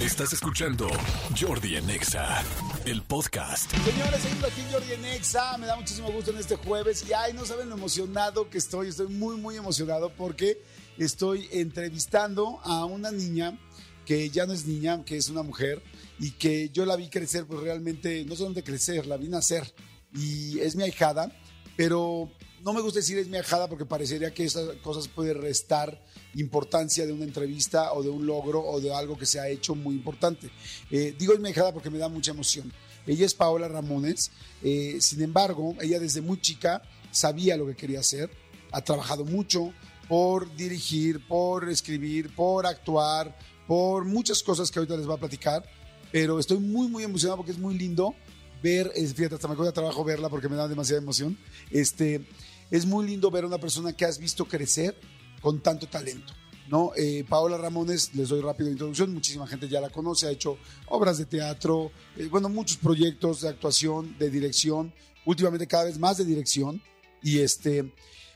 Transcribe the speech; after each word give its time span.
Estás 0.00 0.32
escuchando 0.32 0.88
Jordi 1.38 1.76
en 1.76 1.90
Exa, 1.90 2.42
el 2.86 3.02
podcast. 3.02 3.70
Señores, 3.70 4.22
seguimos 4.22 4.44
aquí 4.44 4.62
Jordi 4.72 4.92
en 4.94 5.04
Exa. 5.04 5.58
Me 5.58 5.66
da 5.66 5.76
muchísimo 5.76 6.10
gusto 6.10 6.30
en 6.30 6.38
este 6.38 6.56
jueves. 6.56 7.04
Y 7.06 7.12
ay, 7.12 7.34
no 7.34 7.44
saben 7.44 7.68
lo 7.68 7.74
emocionado 7.74 8.48
que 8.48 8.56
estoy. 8.56 8.88
Estoy 8.88 9.08
muy, 9.08 9.36
muy 9.36 9.58
emocionado 9.58 10.10
porque 10.16 10.62
estoy 10.96 11.50
entrevistando 11.52 12.60
a 12.64 12.86
una 12.86 13.10
niña 13.10 13.58
que 14.06 14.30
ya 14.30 14.46
no 14.46 14.54
es 14.54 14.64
niña, 14.64 15.04
que 15.04 15.18
es 15.18 15.28
una 15.28 15.42
mujer 15.42 15.82
y 16.18 16.30
que 16.30 16.70
yo 16.70 16.86
la 16.86 16.96
vi 16.96 17.10
crecer, 17.10 17.44
pues 17.46 17.60
realmente, 17.60 18.24
no 18.24 18.36
solamente 18.36 18.64
crecer, 18.64 19.06
la 19.06 19.18
vi 19.18 19.28
nacer. 19.28 19.70
Y 20.14 20.60
es 20.60 20.76
mi 20.76 20.82
ahijada, 20.82 21.30
pero 21.76 22.32
no 22.64 22.72
me 22.72 22.80
gusta 22.80 22.98
decir 22.98 23.18
es 23.18 23.28
mi 23.28 23.36
ahijada 23.36 23.68
porque 23.68 23.86
parecería 23.86 24.32
que 24.32 24.44
esas 24.44 24.76
cosas 24.76 25.08
pueden 25.08 25.40
restar 25.40 26.02
importancia 26.34 27.06
de 27.06 27.12
una 27.12 27.24
entrevista 27.24 27.92
o 27.92 28.02
de 28.02 28.10
un 28.10 28.26
logro 28.26 28.60
o 28.60 28.80
de 28.80 28.94
algo 28.94 29.16
que 29.16 29.26
se 29.26 29.40
ha 29.40 29.48
hecho 29.48 29.74
muy 29.74 29.94
importante. 29.94 30.50
Eh, 30.90 31.14
digo 31.18 31.32
es 31.32 31.40
mi 31.40 31.48
ahijada 31.48 31.72
porque 31.72 31.90
me 31.90 31.98
da 31.98 32.08
mucha 32.08 32.32
emoción. 32.32 32.72
Ella 33.06 33.24
es 33.26 33.34
Paola 33.34 33.66
Ramones, 33.66 34.30
eh, 34.62 34.98
sin 35.00 35.22
embargo, 35.22 35.74
ella 35.80 35.98
desde 35.98 36.20
muy 36.20 36.40
chica 36.40 36.82
sabía 37.10 37.56
lo 37.56 37.66
que 37.66 37.74
quería 37.74 38.00
hacer, 38.00 38.30
ha 38.72 38.82
trabajado 38.82 39.24
mucho 39.24 39.72
por 40.08 40.54
dirigir, 40.54 41.26
por 41.26 41.68
escribir, 41.68 42.34
por 42.34 42.66
actuar, 42.66 43.36
por 43.66 44.04
muchas 44.04 44.42
cosas 44.42 44.70
que 44.70 44.78
ahorita 44.78 44.96
les 44.96 45.06
voy 45.06 45.16
a 45.16 45.20
platicar, 45.20 45.64
pero 46.12 46.38
estoy 46.38 46.58
muy, 46.58 46.88
muy 46.88 47.04
emocionado 47.04 47.38
porque 47.38 47.52
es 47.52 47.58
muy 47.58 47.78
lindo 47.78 48.14
ver, 48.62 48.92
fíjate, 48.94 49.34
hasta 49.34 49.48
me 49.48 49.56
cuesta 49.56 49.72
trabajo 49.72 50.04
verla 50.04 50.28
porque 50.28 50.48
me 50.48 50.56
da 50.56 50.68
demasiada 50.68 51.02
emoción. 51.02 51.38
Este, 51.70 52.26
es 52.70 52.86
muy 52.86 53.06
lindo 53.06 53.30
ver 53.30 53.44
a 53.44 53.46
una 53.46 53.58
persona 53.58 53.92
que 53.92 54.04
has 54.04 54.18
visto 54.18 54.44
crecer 54.44 54.96
con 55.40 55.60
tanto 55.60 55.88
talento. 55.88 56.32
¿no? 56.70 56.92
Eh, 56.96 57.24
Paola 57.28 57.58
Ramones, 57.58 58.14
les 58.14 58.28
doy 58.28 58.40
rápido 58.40 58.70
introducción, 58.70 59.12
muchísima 59.12 59.46
gente 59.46 59.68
ya 59.68 59.80
la 59.80 59.90
conoce, 59.90 60.28
ha 60.28 60.30
hecho 60.30 60.56
obras 60.86 61.18
de 61.18 61.24
teatro, 61.24 61.90
eh, 62.16 62.28
bueno, 62.30 62.48
muchos 62.48 62.76
proyectos 62.76 63.40
de 63.40 63.48
actuación, 63.48 64.16
de 64.18 64.30
dirección, 64.30 64.92
últimamente 65.26 65.66
cada 65.66 65.84
vez 65.84 65.98
más 65.98 66.18
de 66.18 66.24
dirección, 66.24 66.80
y 67.22 67.40
este, 67.40 67.92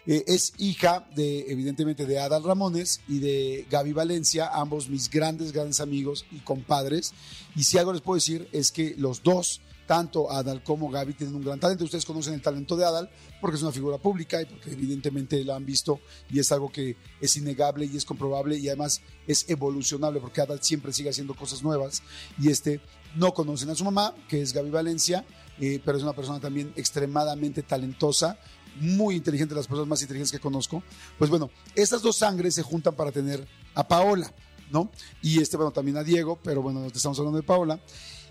eh, 0.06 0.24
es 0.26 0.52
hija 0.58 1.08
de, 1.14 1.46
evidentemente, 1.48 2.06
de 2.06 2.18
Adal 2.18 2.42
Ramones 2.42 3.00
y 3.06 3.20
de 3.20 3.66
Gaby 3.70 3.92
Valencia, 3.92 4.50
ambos 4.52 4.88
mis 4.88 5.08
grandes, 5.08 5.52
grandes 5.52 5.80
amigos 5.80 6.26
y 6.32 6.38
compadres, 6.38 7.14
y 7.54 7.62
si 7.62 7.78
algo 7.78 7.92
les 7.92 8.02
puedo 8.02 8.16
decir 8.16 8.48
es 8.50 8.72
que 8.72 8.96
los 8.98 9.22
dos 9.22 9.60
tanto 9.86 10.30
Adal 10.30 10.62
como 10.62 10.90
Gaby 10.90 11.14
tienen 11.14 11.36
un 11.36 11.42
gran 11.42 11.60
talento. 11.60 11.84
Ustedes 11.84 12.04
conocen 12.04 12.34
el 12.34 12.42
talento 12.42 12.76
de 12.76 12.84
Adal 12.84 13.10
porque 13.40 13.56
es 13.56 13.62
una 13.62 13.72
figura 13.72 13.98
pública 13.98 14.40
y 14.40 14.46
porque 14.46 14.72
evidentemente 14.72 15.42
la 15.44 15.56
han 15.56 15.66
visto 15.66 16.00
y 16.30 16.38
es 16.38 16.50
algo 16.52 16.70
que 16.70 16.96
es 17.20 17.36
innegable 17.36 17.86
y 17.86 17.96
es 17.96 18.04
comprobable 18.04 18.56
y 18.56 18.68
además 18.68 19.02
es 19.26 19.48
evolucionable 19.48 20.20
porque 20.20 20.40
Adal 20.40 20.62
siempre 20.62 20.92
sigue 20.92 21.10
haciendo 21.10 21.34
cosas 21.34 21.62
nuevas 21.62 22.02
y 22.38 22.50
este 22.50 22.80
no 23.14 23.32
conocen 23.32 23.70
a 23.70 23.74
su 23.74 23.84
mamá 23.84 24.14
que 24.28 24.40
es 24.40 24.52
Gaby 24.52 24.70
Valencia 24.70 25.24
eh, 25.60 25.80
pero 25.84 25.96
es 25.96 26.02
una 26.02 26.14
persona 26.14 26.40
también 26.40 26.72
extremadamente 26.76 27.62
talentosa 27.62 28.38
muy 28.80 29.14
inteligente, 29.16 29.54
las 29.54 29.66
personas 29.66 29.88
más 29.88 30.02
inteligentes 30.02 30.32
que 30.32 30.40
conozco. 30.40 30.82
Pues 31.18 31.30
bueno, 31.30 31.50
estas 31.74 32.02
dos 32.02 32.16
sangres 32.16 32.54
se 32.54 32.62
juntan 32.62 32.94
para 32.94 33.12
tener 33.12 33.46
a 33.74 33.86
Paola, 33.86 34.32
¿no? 34.72 34.90
Y 35.22 35.40
este, 35.40 35.56
bueno, 35.56 35.70
también 35.70 35.96
a 35.96 36.02
Diego, 36.02 36.40
pero 36.42 36.62
bueno, 36.62 36.84
estamos 36.86 37.18
hablando 37.18 37.38
de 37.38 37.44
Paola. 37.44 37.80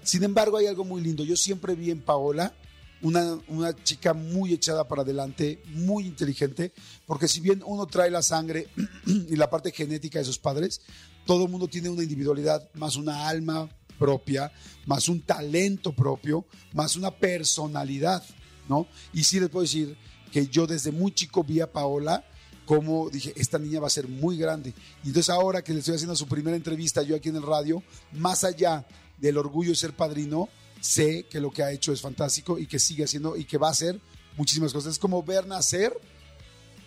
Sin 0.04 0.24
embargo, 0.24 0.58
hay 0.58 0.68
algo 0.68 0.84
muy 0.84 1.02
lindo. 1.02 1.24
Yo 1.24 1.36
siempre 1.36 1.76
vi 1.76 1.92
en 1.92 2.02
Paola 2.02 2.54
una, 3.02 3.40
una, 3.48 3.76
chica 3.84 4.14
muy 4.14 4.54
echada 4.54 4.88
para 4.88 5.02
adelante, 5.02 5.62
muy 5.74 6.06
inteligente, 6.06 6.74
porque 7.06 7.28
si 7.28 7.42
bien 7.42 7.62
uno 7.66 7.86
trae 7.86 8.10
la 8.10 8.22
sangre 8.22 8.70
y 9.06 9.36
la 9.36 9.50
parte 9.50 9.72
genética 9.72 10.20
de 10.20 10.26
sus 10.26 10.40
padres, 10.40 10.82
todo 11.26 11.46
el 11.46 11.50
mundo 11.50 11.68
tiene 11.68 11.90
una 11.90 12.04
individualidad, 12.04 12.70
más 12.76 12.96
una 12.96 13.28
alma 13.28 13.70
propia, 14.00 14.52
más 14.86 15.10
un 15.10 15.22
talento 15.22 15.94
propio, 15.94 16.46
más 16.74 16.96
una 16.96 17.12
personalidad, 17.12 18.24
¿no? 18.70 18.88
Y 19.14 19.24
sí 19.24 19.40
les 19.40 19.50
puedo 19.50 19.64
decir 19.64 19.98
que 20.32 20.48
yo 20.48 20.66
desde 20.66 20.92
muy 20.92 21.14
chico 21.14 21.44
vi 21.44 21.60
a 21.60 21.72
Paola 21.72 22.26
como 22.66 23.10
dije, 23.10 23.34
esta 23.36 23.60
niña 23.60 23.80
va 23.80 23.88
a 23.88 23.90
ser 23.90 24.08
muy 24.08 24.38
grande. 24.38 24.74
Y 25.04 25.08
entonces 25.08 25.30
ahora 25.30 25.62
que 25.62 25.74
le 25.74 25.80
estoy 25.80 25.96
haciendo 25.96 26.16
su 26.16 26.28
primera 26.28 26.56
entrevista 26.56 27.04
yo 27.04 27.16
aquí 27.16 27.30
en 27.30 27.36
el 27.36 27.44
radio, 27.44 27.84
más 28.14 28.44
allá 28.44 28.86
del 29.24 29.38
orgullo 29.38 29.70
de 29.70 29.78
ser 29.78 29.96
padrino, 29.96 30.50
sé 30.82 31.26
que 31.30 31.40
lo 31.40 31.50
que 31.50 31.64
ha 31.64 31.72
hecho 31.72 31.94
es 31.94 32.02
fantástico 32.02 32.60
y 32.60 32.68
que 32.68 32.78
sigue 32.78 33.06
haciendo 33.06 33.38
y 33.38 33.46
que 33.46 33.58
va 33.58 33.70
a 33.70 33.72
hacer 33.72 34.02
muchísimas 34.36 34.74
cosas. 34.74 34.94
Es 34.94 35.00
como 35.00 35.24
ver 35.24 35.48
nacer 35.48 35.98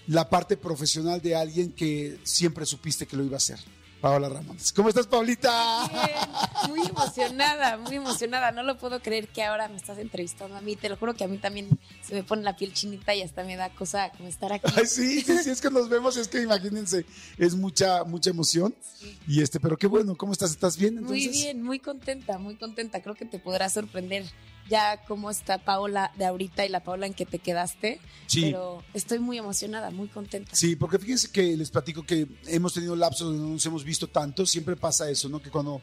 la 0.07 0.29
parte 0.29 0.59
profesional 0.59 1.23
de 1.23 1.35
alguien 1.35 1.73
que 1.73 2.19
siempre 2.25 2.67
supiste 2.67 3.07
que 3.07 3.17
lo 3.17 3.25
iba 3.25 3.37
a 3.37 3.39
hacer. 3.39 3.59
Paola 4.01 4.29
Ramones. 4.29 4.73
¿Cómo 4.73 4.89
estás, 4.89 5.07
Paulita? 5.07 5.89
Bien, 5.91 6.71
muy 6.71 6.87
emocionada, 6.87 7.79
muy 7.79 7.97
emocionada. 7.97 8.53
No 8.53 8.63
lo 8.63 8.77
puedo 8.77 9.01
creer 9.01 9.29
que 9.29 9.43
ahora 9.43 9.69
me 9.69 9.77
estás 9.77 9.99
entrevistando 9.99 10.57
a 10.57 10.61
mí. 10.61 10.77
Te 10.77 10.89
lo 10.89 10.97
juro 10.97 11.15
que 11.15 11.25
a 11.25 11.29
mí 11.29 11.39
también 11.39 11.69
se 12.03 12.15
me 12.15 12.23
pone 12.23 12.43
la 12.43 12.57
piel 12.57 12.73
chinita 12.73 13.15
y 13.15 13.23
hasta 13.23 13.43
me 13.45 13.57
da 13.57 13.71
cosa 13.71 14.11
como 14.11 14.29
estar 14.29 14.53
aquí. 14.53 14.71
Ay, 14.77 14.87
sí, 14.87 15.23
sí, 15.23 15.39
sí, 15.43 15.51
es 15.51 15.61
que 15.61 15.71
nos 15.71 15.89
vemos, 15.89 16.17
es 16.17 16.29
que 16.29 16.43
imagínense, 16.43 17.07
es 17.39 17.55
mucha, 17.55 18.05
mucha 18.05 18.31
emoción. 18.31 18.75
Sí. 18.83 19.19
Y 19.27 19.43
este, 19.43 19.61
pero 19.61 19.77
qué 19.77 19.87
bueno, 19.87 20.17
¿cómo 20.17 20.33
estás? 20.33 20.51
¿Estás 20.51 20.77
bien 20.77 20.99
entonces? 20.99 21.27
Muy 21.27 21.29
bien, 21.29 21.63
muy 21.63 21.79
contenta, 21.79 22.39
muy 22.39 22.57
contenta. 22.57 23.03
Creo 23.03 23.15
que 23.15 23.25
te 23.25 23.39
podrá 23.39 23.69
sorprender 23.69 24.25
ya 24.69 25.03
cómo 25.05 25.31
está 25.31 25.59
Paola 25.59 26.13
de 26.17 26.25
ahorita 26.25 26.65
y 26.65 26.69
la 26.69 26.83
Paola 26.83 27.07
en 27.07 27.15
que 27.15 27.27
te 27.27 27.39
quedaste. 27.39 28.01
Sí. 28.27 28.43
Pero 28.43 28.83
estoy 28.95 29.19
muy 29.19 29.39
emocionada, 29.39 29.91
muy 29.91 30.09
contenta. 30.09 30.55
Sí, 30.55 30.77
porque 30.77 30.99
fíjense 30.99 31.31
que 31.31 31.57
les 31.57 31.71
platico 31.71 32.05
que 32.05 32.27
hemos 32.47 32.75
tenido 32.75 32.97
lapsos 32.97 33.29
donde 33.29 33.43
no 33.43 33.51
nos 33.51 33.67
hemos 33.67 33.85
visto 33.85 34.09
tanto. 34.09 34.47
Siempre 34.47 34.77
pasa 34.77 35.09
eso, 35.11 35.29
¿no? 35.29 35.41
Que 35.41 35.51
cuando, 35.51 35.81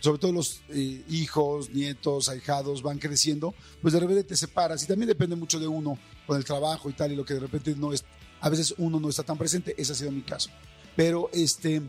sobre 0.00 0.18
todo 0.18 0.32
los 0.32 0.62
eh, 0.70 1.04
hijos, 1.08 1.70
nietos, 1.70 2.28
ahijados 2.28 2.82
van 2.82 2.98
creciendo, 2.98 3.54
pues 3.80 3.94
de 3.94 4.00
repente 4.00 4.24
te 4.24 4.36
separas. 4.36 4.82
Y 4.82 4.86
también 4.86 5.08
depende 5.08 5.36
mucho 5.36 5.60
de 5.60 5.68
uno 5.68 5.98
con 6.26 6.36
el 6.36 6.44
trabajo 6.44 6.90
y 6.90 6.92
tal, 6.92 7.12
y 7.12 7.16
lo 7.16 7.24
que 7.24 7.34
de 7.34 7.40
repente 7.40 7.74
no 7.76 7.92
es. 7.92 8.04
A 8.40 8.48
veces 8.48 8.74
uno 8.78 9.00
no 9.00 9.08
está 9.08 9.22
tan 9.22 9.38
presente. 9.38 9.74
Ese 9.78 9.92
ha 9.92 9.96
sido 9.96 10.10
mi 10.10 10.22
caso. 10.22 10.50
Pero 10.96 11.30
este 11.32 11.82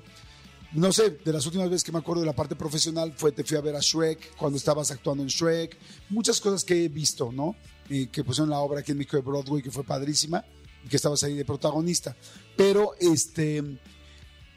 no 0.75 0.91
sé, 0.91 1.12
de 1.24 1.31
las 1.31 1.46
últimas 1.46 1.69
veces 1.69 1.84
que 1.84 1.91
me 1.94 2.00
acuerdo 2.00 2.22
de 2.22 2.28
la 2.28 2.36
parte 2.36 2.56
profesional 2.56 3.13
fue 3.16 3.31
te 3.31 3.46
fui 3.46 3.56
a 3.56 3.62
ver 3.62 3.75
a 3.75 3.80
Shrek 3.80 4.36
cuando 4.36 4.58
estabas 4.58 4.91
actuando 4.91 5.24
en 5.24 5.30
Shrek, 5.30 5.78
muchas 6.09 6.41
cosas 6.41 6.66
que 6.66 6.84
he 6.84 6.90
visto, 6.90 7.31
¿no? 7.31 7.56
Eh, 7.90 8.08
que 8.12 8.25
pusieron 8.25 8.50
la 8.50 8.59
obra 8.59 8.81
aquí 8.81 8.91
en 8.91 8.97
México 8.97 9.16
de 9.16 9.24
Broadway 9.24 9.63
que 9.63 9.72
fue 9.72 9.86
padrísima 9.86 10.44
y 10.84 10.90
que 10.90 10.97
estabas 10.97 11.24
ahí 11.24 11.34
de 11.34 11.46
protagonista. 11.46 12.16
Pero 12.58 12.91
este 13.00 13.63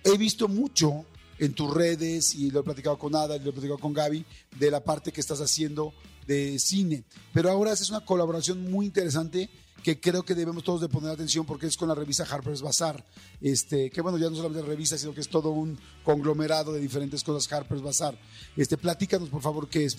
he 0.03 0.19
visto 0.19 0.49
mucho 0.49 1.05
en 1.39 1.53
tus 1.53 1.73
redes 1.73 2.35
y 2.35 2.51
lo 2.51 2.61
he 2.61 2.65
platicado 2.65 2.99
con 2.99 3.15
Ada 3.15 3.37
y 3.37 3.41
lo 3.41 3.51
he 3.51 3.53
platicado 3.53 3.79
con 3.79 3.93
Gaby 3.93 4.25
de 4.59 4.71
la 4.73 4.83
parte 4.83 5.13
que 5.13 5.21
estás 5.21 5.41
haciendo 5.41 5.95
de 6.27 6.59
cine. 6.59 7.05
Pero 7.33 7.49
ahora 7.49 7.73
haces 7.73 7.91
una 7.91 8.05
colaboración 8.05 8.69
muy 8.71 8.87
interesante 8.87 9.49
que 9.83 10.01
creo 10.01 10.25
que 10.25 10.35
debemos 10.35 10.65
todos 10.65 10.81
de 10.81 10.89
poner 10.89 11.11
atención 11.11 11.45
porque 11.45 11.67
es 11.67 11.77
con 11.77 11.89
la 11.89 11.95
revista 11.95 12.25
Harper's 12.25 12.63
Bazaar, 12.63 13.05
este, 13.41 13.91
que 13.91 14.01
bueno, 14.01 14.19
ya 14.19 14.29
no 14.29 14.37
solamente 14.37 14.67
revista, 14.67 14.99
sino 14.99 15.15
que 15.15 15.21
es 15.21 15.29
todo 15.29 15.51
un 15.51 15.79
conglomerado 16.05 16.73
de 16.73 16.81
diferentes 16.81 17.23
cosas 17.23 17.51
Harper's 17.53 17.83
Bazaar. 17.83 18.19
Este, 18.57 18.77
platícanos, 18.77 19.29
por 19.29 19.43
favor, 19.43 19.69
qué 19.69 19.85
es, 19.85 19.99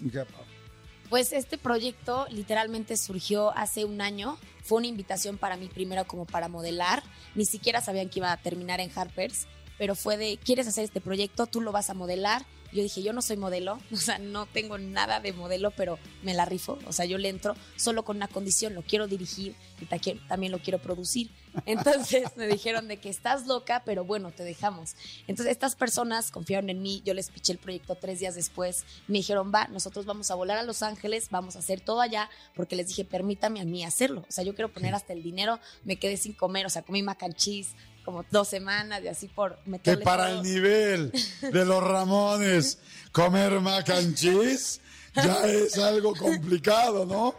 Pues 1.09 1.31
este 1.33 1.57
proyecto 1.57 2.27
literalmente 2.29 2.97
surgió 2.97 3.55
hace 3.57 3.85
un 3.85 4.01
año. 4.01 4.37
Fue 4.63 4.77
una 4.77 4.87
invitación 4.87 5.37
para 5.37 5.57
mí 5.57 5.69
primero 5.73 6.05
como 6.05 6.25
para 6.25 6.49
modelar. 6.49 7.03
Ni 7.35 7.45
siquiera 7.45 7.81
sabían 7.81 8.09
que 8.09 8.19
iba 8.19 8.31
a 8.31 8.37
terminar 8.37 8.79
en 8.79 8.91
Harper's, 8.93 9.47
pero 9.77 9.95
fue 9.95 10.17
de, 10.17 10.37
¿quieres 10.43 10.67
hacer 10.67 10.83
este 10.83 11.01
proyecto? 11.01 11.47
Tú 11.47 11.61
lo 11.61 11.71
vas 11.71 11.89
a 11.89 11.93
modelar 11.93 12.45
yo 12.71 12.83
dije, 12.83 13.01
yo 13.01 13.13
no 13.13 13.21
soy 13.21 13.37
modelo, 13.37 13.79
o 13.91 13.97
sea, 13.97 14.19
no 14.19 14.45
tengo 14.45 14.77
nada 14.77 15.19
de 15.19 15.33
modelo, 15.33 15.71
pero 15.71 15.99
me 16.23 16.33
la 16.33 16.45
rifo, 16.45 16.79
o 16.85 16.93
sea, 16.93 17.05
yo 17.05 17.17
le 17.17 17.29
entro 17.29 17.55
solo 17.75 18.03
con 18.03 18.17
una 18.17 18.27
condición, 18.27 18.73
lo 18.75 18.83
quiero 18.83 19.07
dirigir 19.07 19.55
y 19.79 19.85
también 20.27 20.51
lo 20.51 20.59
quiero 20.59 20.79
producir. 20.79 21.31
Entonces 21.65 22.35
me 22.35 22.47
dijeron 22.47 22.87
de 22.87 22.97
que 22.97 23.09
estás 23.09 23.47
loca, 23.47 23.81
pero 23.85 24.05
bueno, 24.05 24.31
te 24.31 24.43
dejamos. 24.43 24.95
Entonces 25.27 25.51
estas 25.51 25.75
personas 25.75 26.31
confiaron 26.31 26.69
en 26.69 26.81
mí, 26.81 27.01
yo 27.03 27.13
les 27.13 27.29
piché 27.29 27.53
el 27.53 27.59
proyecto 27.59 27.95
tres 27.95 28.19
días 28.19 28.35
después, 28.35 28.85
me 29.07 29.17
dijeron, 29.17 29.51
va, 29.53 29.67
nosotros 29.67 30.05
vamos 30.05 30.29
a 30.31 30.35
volar 30.35 30.57
a 30.57 30.63
Los 30.63 30.83
Ángeles, 30.83 31.29
vamos 31.29 31.55
a 31.55 31.59
hacer 31.59 31.81
todo 31.81 32.01
allá, 32.01 32.29
porque 32.55 32.75
les 32.75 32.87
dije, 32.87 33.05
permítame 33.05 33.61
a 33.61 33.65
mí 33.65 33.83
hacerlo, 33.83 34.25
o 34.27 34.31
sea, 34.31 34.43
yo 34.43 34.53
quiero 34.53 34.71
poner 34.71 34.93
hasta 34.93 35.13
el 35.13 35.23
dinero, 35.23 35.59
me 35.83 35.97
quedé 35.97 36.17
sin 36.17 36.33
comer, 36.33 36.65
o 36.65 36.69
sea, 36.69 36.83
comí 36.83 37.01
mac 37.01 37.23
and 37.23 37.35
cheese, 37.35 37.73
como 38.09 38.25
dos 38.31 38.47
semanas 38.47 39.03
y 39.03 39.07
así 39.07 39.27
por 39.27 39.59
meterle 39.67 39.99
Que 39.99 40.03
para 40.03 40.31
el 40.31 40.41
nivel 40.41 41.11
de 41.41 41.63
los 41.63 41.83
Ramones, 41.83 42.79
comer 43.11 43.59
mac 43.59 43.87
and 43.91 44.15
cheese 44.15 44.81
ya 45.13 45.45
es 45.45 45.77
algo 45.77 46.15
complicado, 46.15 47.05
¿no? 47.05 47.35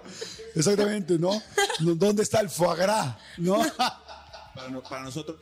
Exactamente, 0.55 1.19
¿no? 1.19 1.43
¿Dónde 1.81 2.23
está 2.23 2.39
el 2.39 2.51
foie 2.51 2.77
gras, 2.77 3.17
no? 3.37 3.61
Para, 4.55 4.69
no, 4.69 4.81
para 4.81 5.03
nosotros 5.03 5.39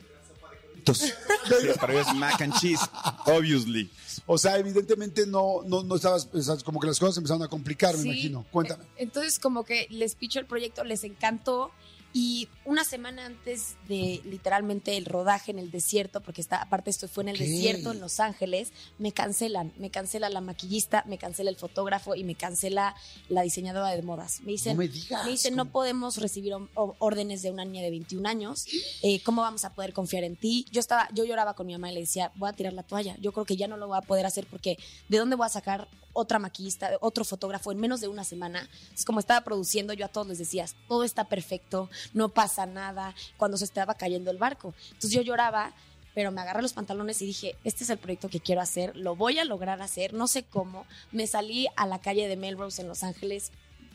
para 1.79 1.93
ellos 1.93 2.15
mac 2.15 2.41
and 2.41 2.53
cheese, 2.59 2.81
obviously. 3.27 3.91
O 4.25 4.35
sea, 4.35 4.57
evidentemente 4.57 5.27
no, 5.27 5.61
no, 5.63 5.83
no 5.83 5.95
estabas, 5.95 6.27
como 6.63 6.79
que 6.79 6.87
las 6.87 6.97
cosas 6.97 7.17
empezaron 7.17 7.43
a 7.43 7.47
complicar, 7.47 7.95
me 7.97 8.05
imagino. 8.05 8.47
Cuéntame. 8.49 8.85
Entonces, 8.97 9.37
como 9.37 9.63
que 9.63 9.85
les 9.91 10.15
picho 10.15 10.39
el 10.39 10.47
proyecto, 10.47 10.83
les 10.83 11.03
encantó 11.03 11.69
Y 12.11 12.47
una 12.65 12.83
semana 12.83 13.25
antes 13.25 13.75
de 13.87 14.21
literalmente 14.25 14.97
el 14.97 15.05
rodaje 15.05 15.51
en 15.51 15.59
el 15.59 15.69
desierto, 15.69 16.21
porque 16.21 16.41
está, 16.41 16.61
aparte 16.61 16.89
esto 16.89 17.07
fue 17.07 17.23
en 17.23 17.29
el 17.29 17.37
¿Qué? 17.37 17.43
desierto, 17.43 17.91
en 17.91 17.99
Los 17.99 18.19
Ángeles, 18.19 18.71
me 18.97 19.11
cancelan. 19.11 19.73
Me 19.77 19.91
cancela 19.91 20.29
la 20.29 20.41
maquillista, 20.41 21.03
me 21.07 21.17
cancela 21.19 21.49
el 21.49 21.55
fotógrafo 21.55 22.15
y 22.15 22.23
me 22.23 22.35
cancela 22.35 22.95
la 23.27 23.43
diseñadora 23.43 23.89
de 23.89 24.01
modas. 24.01 24.41
Me 24.41 24.53
dicen, 24.53 24.75
No 24.75 24.79
me 24.79 24.87
digas, 24.87 25.23
me 25.23 25.31
dicen, 25.31 25.55
no 25.55 25.65
podemos 25.71 26.17
recibir 26.17 26.53
órdenes 26.73 27.41
de 27.41 27.51
una 27.51 27.63
niña 27.63 27.83
de 27.83 27.91
21 27.91 28.27
años. 28.27 28.65
Eh, 29.03 29.21
¿Cómo 29.23 29.43
vamos 29.43 29.63
a 29.65 29.73
poder 29.73 29.93
confiar 29.93 30.23
en 30.23 30.35
ti? 30.35 30.65
Yo 30.71 30.79
estaba, 30.79 31.07
yo 31.13 31.25
lloraba 31.25 31.53
con 31.53 31.67
mi 31.67 31.73
mamá 31.73 31.91
y 31.91 31.93
le 31.93 32.01
decía, 32.01 32.31
voy 32.35 32.49
a 32.49 32.53
tirar 32.53 32.73
la 32.73 32.83
toalla. 32.83 33.15
Yo 33.19 33.31
creo 33.33 33.45
que 33.45 33.55
ya 33.55 33.67
no 33.67 33.77
lo 33.77 33.87
voy 33.87 33.97
a 33.97 34.01
poder 34.01 34.25
hacer 34.25 34.47
porque 34.47 34.77
¿de 35.09 35.17
dónde 35.17 35.35
voy 35.35 35.45
a 35.45 35.49
sacar 35.49 35.87
otra 36.13 36.39
maquillista, 36.39 36.91
otro 37.01 37.23
fotógrafo 37.23 37.71
en 37.71 37.79
menos 37.79 38.01
de 38.01 38.07
una 38.07 38.23
semana? 38.23 38.67
Es 38.93 39.05
como 39.05 39.19
estaba 39.19 39.41
produciendo, 39.43 39.93
yo 39.93 40.05
a 40.05 40.09
todos 40.09 40.27
les 40.27 40.37
decía, 40.39 40.65
todo 40.87 41.03
está 41.03 41.25
perfecto, 41.25 41.89
no 42.13 42.29
pasa 42.29 42.65
nada, 42.65 43.15
cuando 43.37 43.57
se 43.57 43.65
estaba 43.65 43.93
cayendo 43.95 44.31
el 44.31 44.37
barco. 44.37 44.73
Entonces 44.87 45.11
yo 45.11 45.21
lloraba, 45.21 45.73
pero 46.15 46.31
me 46.31 46.41
agarré 46.41 46.61
los 46.61 46.73
pantalones 46.73 47.21
y 47.21 47.25
dije, 47.27 47.55
este 47.63 47.83
es 47.83 47.89
el 47.89 47.97
proyecto 47.99 48.29
que 48.29 48.39
quiero 48.39 48.61
hacer, 48.61 48.95
lo 48.95 49.15
voy 49.15 49.39
a 49.39 49.45
lograr 49.45 49.81
hacer, 49.81 50.13
no 50.13 50.27
sé 50.27 50.43
cómo. 50.43 50.85
Me 51.11 51.27
salí 51.27 51.67
a 51.75 51.85
la 51.85 51.99
calle 51.99 52.27
de 52.27 52.35
Melrose 52.35 52.81
en 52.81 52.87
Los 52.87 53.03
Ángeles, 53.03 53.51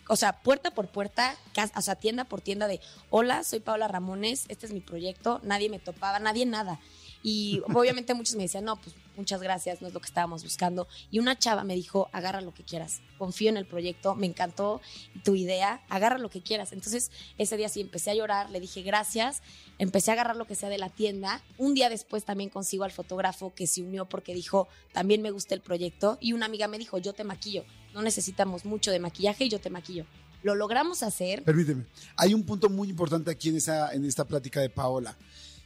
o 0.08 0.16
sea, 0.16 0.40
puerta 0.42 0.70
por 0.70 0.88
puerta, 0.88 1.34
cas- 1.54 1.72
o 1.76 1.80
sea, 1.80 1.96
tienda 1.96 2.24
por 2.24 2.40
tienda 2.40 2.68
de, 2.68 2.80
hola, 3.10 3.42
soy 3.42 3.60
Paula 3.60 3.88
Ramones, 3.88 4.44
este 4.48 4.66
es 4.66 4.72
mi 4.72 4.80
proyecto, 4.80 5.40
nadie 5.42 5.68
me 5.70 5.78
topaba, 5.78 6.18
nadie 6.18 6.46
nada. 6.46 6.78
Y 7.22 7.62
obviamente 7.74 8.12
muchos 8.14 8.34
me 8.36 8.42
decían, 8.42 8.64
no, 8.64 8.76
pues 8.76 8.94
muchas 9.16 9.40
gracias, 9.42 9.80
no 9.80 9.88
es 9.88 9.94
lo 9.94 10.00
que 10.00 10.06
estábamos 10.06 10.42
buscando. 10.42 10.88
Y 11.10 11.18
una 11.18 11.38
chava 11.38 11.64
me 11.64 11.74
dijo, 11.74 12.08
agarra 12.12 12.40
lo 12.40 12.54
que 12.54 12.64
quieras, 12.64 13.00
confío 13.18 13.50
en 13.50 13.56
el 13.56 13.66
proyecto, 13.66 14.14
me 14.14 14.26
encantó 14.26 14.80
tu 15.24 15.34
idea, 15.34 15.82
agarra 15.88 16.18
lo 16.18 16.30
que 16.30 16.42
quieras. 16.42 16.72
Entonces 16.72 17.10
ese 17.38 17.56
día 17.56 17.68
sí 17.68 17.80
empecé 17.80 18.10
a 18.10 18.14
llorar, 18.14 18.50
le 18.50 18.60
dije 18.60 18.82
gracias, 18.82 19.42
empecé 19.78 20.10
a 20.10 20.14
agarrar 20.14 20.36
lo 20.36 20.46
que 20.46 20.54
sea 20.54 20.68
de 20.68 20.78
la 20.78 20.90
tienda. 20.90 21.42
Un 21.58 21.74
día 21.74 21.88
después 21.88 22.24
también 22.24 22.50
consigo 22.50 22.84
al 22.84 22.92
fotógrafo 22.92 23.54
que 23.54 23.66
se 23.66 23.82
unió 23.82 24.08
porque 24.08 24.34
dijo, 24.34 24.68
también 24.92 25.22
me 25.22 25.30
gusta 25.30 25.54
el 25.54 25.60
proyecto. 25.60 26.18
Y 26.20 26.32
una 26.32 26.46
amiga 26.46 26.68
me 26.68 26.78
dijo, 26.78 26.98
yo 26.98 27.12
te 27.12 27.24
maquillo, 27.24 27.64
no 27.92 28.02
necesitamos 28.02 28.64
mucho 28.64 28.90
de 28.90 29.00
maquillaje 29.00 29.44
y 29.44 29.48
yo 29.48 29.60
te 29.60 29.70
maquillo. 29.70 30.06
Lo 30.44 30.54
logramos 30.54 31.02
hacer. 31.02 31.42
Permíteme. 31.42 31.86
Hay 32.16 32.34
un 32.34 32.44
punto 32.44 32.68
muy 32.68 32.90
importante 32.90 33.30
aquí 33.30 33.48
en, 33.48 33.56
esta 34.04 34.24
plática 34.26 34.60
de 34.60 34.68
Paola. 34.68 35.16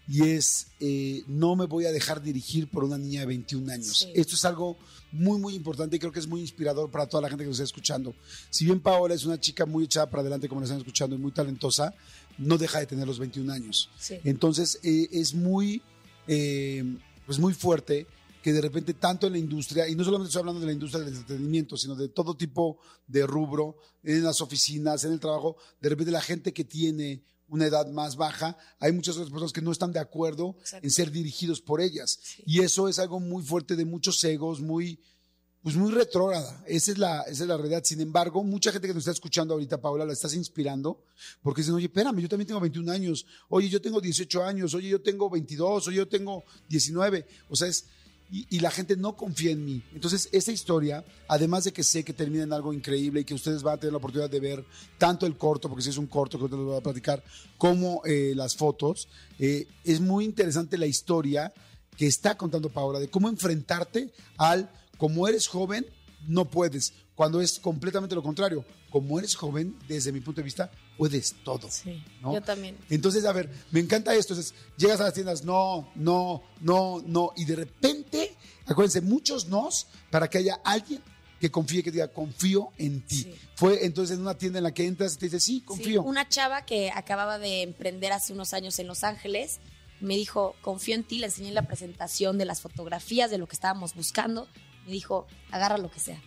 Y 0.08 0.22
es, 0.30 0.68
eh, 0.80 1.22
no 1.26 1.54
me 1.54 1.66
voy 1.66 1.84
a 1.84 1.92
dejar 1.92 2.22
dirigir 2.22 2.68
por 2.68 2.82
una 2.84 2.96
niña 2.96 3.20
de 3.20 3.26
21 3.26 3.70
años. 3.70 3.98
Sí. 3.98 4.12
Esto 4.14 4.36
es 4.36 4.44
algo 4.46 4.78
muy, 5.12 5.38
muy 5.38 5.54
importante 5.54 5.96
y 5.96 5.98
creo 5.98 6.12
que 6.12 6.18
es 6.18 6.26
muy 6.26 6.40
inspirador 6.40 6.90
para 6.90 7.06
toda 7.06 7.22
la 7.22 7.28
gente 7.28 7.44
que 7.44 7.48
nos 7.48 7.58
está 7.58 7.64
escuchando. 7.64 8.14
Si 8.50 8.64
bien 8.64 8.80
Paola 8.80 9.14
es 9.14 9.24
una 9.24 9.38
chica 9.38 9.66
muy 9.66 9.84
echada 9.84 10.08
para 10.08 10.22
adelante, 10.22 10.48
como 10.48 10.60
la 10.60 10.64
están 10.64 10.78
escuchando, 10.78 11.14
y 11.14 11.18
muy 11.18 11.32
talentosa, 11.32 11.94
no 12.38 12.56
deja 12.56 12.80
de 12.80 12.86
tener 12.86 13.06
los 13.06 13.18
21 13.18 13.52
años. 13.52 13.90
Sí. 13.98 14.18
Entonces, 14.24 14.78
eh, 14.82 15.08
es 15.12 15.34
muy, 15.34 15.82
eh, 16.26 16.84
pues 17.26 17.38
muy 17.38 17.52
fuerte 17.52 18.06
que 18.42 18.52
de 18.52 18.60
repente 18.60 18.94
tanto 18.94 19.26
en 19.26 19.32
la 19.32 19.38
industria, 19.38 19.88
y 19.88 19.94
no 19.94 20.04
solamente 20.04 20.28
estoy 20.28 20.40
hablando 20.40 20.60
de 20.60 20.66
la 20.66 20.72
industria 20.72 21.04
del 21.04 21.14
entretenimiento, 21.14 21.76
sino 21.76 21.94
de 21.96 22.08
todo 22.08 22.36
tipo 22.36 22.78
de 23.06 23.26
rubro, 23.26 23.76
en 24.02 24.22
las 24.22 24.40
oficinas, 24.40 25.04
en 25.04 25.12
el 25.12 25.20
trabajo, 25.20 25.56
de 25.80 25.88
repente 25.88 26.12
la 26.12 26.20
gente 26.20 26.52
que 26.52 26.64
tiene 26.64 27.22
una 27.48 27.66
edad 27.66 27.86
más 27.88 28.16
baja, 28.16 28.56
hay 28.78 28.92
muchas 28.92 29.16
otras 29.16 29.30
personas 29.30 29.52
que 29.52 29.62
no 29.62 29.72
están 29.72 29.92
de 29.92 30.00
acuerdo 30.00 30.56
Exacto. 30.60 30.86
en 30.86 30.90
ser 30.90 31.10
dirigidos 31.10 31.60
por 31.60 31.80
ellas. 31.80 32.18
Sí. 32.22 32.42
Y 32.46 32.60
eso 32.60 32.88
es 32.88 32.98
algo 32.98 33.20
muy 33.20 33.42
fuerte 33.42 33.76
de 33.76 33.84
muchos 33.84 34.22
egos, 34.24 34.60
muy, 34.60 35.00
pues 35.62 35.76
muy 35.76 35.90
retrógrada. 35.90 36.62
Esa 36.66 36.92
es, 36.92 36.98
la, 36.98 37.22
esa 37.22 37.44
es 37.44 37.48
la 37.48 37.56
realidad. 37.56 37.82
Sin 37.84 38.00
embargo, 38.00 38.44
mucha 38.44 38.70
gente 38.70 38.86
que 38.86 38.94
nos 38.94 39.02
está 39.02 39.12
escuchando 39.12 39.54
ahorita, 39.54 39.80
Paola, 39.80 40.04
la 40.04 40.12
estás 40.12 40.34
inspirando 40.34 41.02
porque 41.42 41.62
dicen, 41.62 41.74
oye, 41.74 41.86
espérame, 41.86 42.20
yo 42.20 42.28
también 42.28 42.46
tengo 42.46 42.60
21 42.60 42.92
años, 42.92 43.26
oye, 43.48 43.68
yo 43.68 43.80
tengo 43.80 44.00
18 44.00 44.44
años, 44.44 44.74
oye, 44.74 44.88
yo 44.88 45.02
tengo 45.02 45.28
22, 45.28 45.88
oye, 45.88 45.96
yo 45.96 46.08
tengo 46.08 46.44
19. 46.68 47.26
O 47.48 47.56
sea, 47.56 47.68
es, 47.68 47.86
y, 48.30 48.60
la 48.60 48.70
gente 48.70 48.96
no 48.96 49.16
confía 49.16 49.52
en 49.52 49.64
mí. 49.64 49.82
Entonces, 49.94 50.28
esa 50.32 50.52
historia, 50.52 51.04
además 51.28 51.64
de 51.64 51.72
que 51.72 51.82
sé 51.82 52.04
que 52.04 52.12
termina 52.12 52.44
en 52.44 52.52
algo 52.52 52.72
increíble 52.72 53.20
y 53.20 53.24
que 53.24 53.34
ustedes 53.34 53.62
van 53.62 53.74
a 53.74 53.80
tener 53.80 53.92
la 53.92 53.98
oportunidad 53.98 54.28
de 54.28 54.40
ver 54.40 54.64
tanto 54.98 55.24
el 55.24 55.36
corto, 55.36 55.68
porque 55.68 55.82
si 55.82 55.90
es 55.90 55.96
un 55.96 56.06
corto 56.06 56.38
que 56.38 56.44
les 56.44 56.64
voy 56.64 56.76
a 56.76 56.82
platicar, 56.82 57.24
como 57.56 58.02
eh, 58.04 58.32
las 58.34 58.54
fotos, 58.54 59.08
eh, 59.38 59.66
es 59.84 60.00
muy 60.00 60.24
interesante 60.24 60.76
la 60.76 60.86
historia 60.86 61.52
que 61.96 62.06
está 62.06 62.36
contando 62.36 62.68
Paola 62.68 62.98
de 62.98 63.08
cómo 63.08 63.28
enfrentarte 63.28 64.12
al, 64.36 64.70
como 64.98 65.26
eres 65.26 65.48
joven, 65.48 65.86
no 66.26 66.44
puedes, 66.44 66.92
cuando 67.18 67.40
es 67.40 67.58
completamente 67.58 68.14
lo 68.14 68.22
contrario. 68.22 68.64
Como 68.90 69.18
eres 69.18 69.34
joven, 69.34 69.76
desde 69.88 70.12
mi 70.12 70.20
punto 70.20 70.40
de 70.40 70.44
vista, 70.44 70.70
puedes 70.96 71.34
todo. 71.42 71.68
Sí, 71.68 72.00
¿no? 72.22 72.32
yo 72.32 72.40
también. 72.40 72.78
Entonces, 72.88 73.24
a 73.24 73.32
ver, 73.32 73.50
me 73.72 73.80
encanta 73.80 74.14
esto. 74.14 74.34
Entonces, 74.34 74.54
llegas 74.76 75.00
a 75.00 75.02
las 75.02 75.14
tiendas, 75.14 75.42
no, 75.42 75.90
no, 75.96 76.44
no, 76.60 77.02
no. 77.04 77.32
Y 77.34 77.44
de 77.44 77.56
repente, 77.56 78.36
acuérdense, 78.66 79.00
muchos 79.00 79.48
nos 79.48 79.88
para 80.12 80.30
que 80.30 80.38
haya 80.38 80.60
alguien 80.62 81.02
que 81.40 81.50
confíe, 81.50 81.82
que 81.82 81.90
diga, 81.90 82.06
confío 82.06 82.70
en 82.78 83.00
ti. 83.00 83.24
Sí. 83.24 83.34
Fue 83.56 83.84
entonces 83.84 84.14
en 84.14 84.22
una 84.22 84.38
tienda 84.38 84.58
en 84.58 84.62
la 84.62 84.72
que 84.72 84.86
entras 84.86 85.14
y 85.14 85.18
te 85.18 85.26
dice, 85.26 85.40
sí, 85.40 85.62
confío. 85.62 86.02
Sí, 86.02 86.08
una 86.08 86.28
chava 86.28 86.64
que 86.64 86.92
acababa 86.92 87.40
de 87.40 87.62
emprender 87.62 88.12
hace 88.12 88.32
unos 88.32 88.54
años 88.54 88.78
en 88.78 88.86
Los 88.86 89.02
Ángeles 89.02 89.58
me 89.98 90.14
dijo, 90.14 90.54
confío 90.60 90.94
en 90.94 91.02
ti, 91.02 91.18
le 91.18 91.26
enseñé 91.26 91.50
la 91.50 91.62
presentación 91.62 92.38
de 92.38 92.44
las 92.44 92.60
fotografías, 92.60 93.28
de 93.28 93.38
lo 93.38 93.48
que 93.48 93.56
estábamos 93.56 93.96
buscando. 93.96 94.46
Me 94.86 94.92
dijo, 94.92 95.26
agarra 95.50 95.78
lo 95.78 95.90
que 95.90 95.98
sea. 95.98 96.22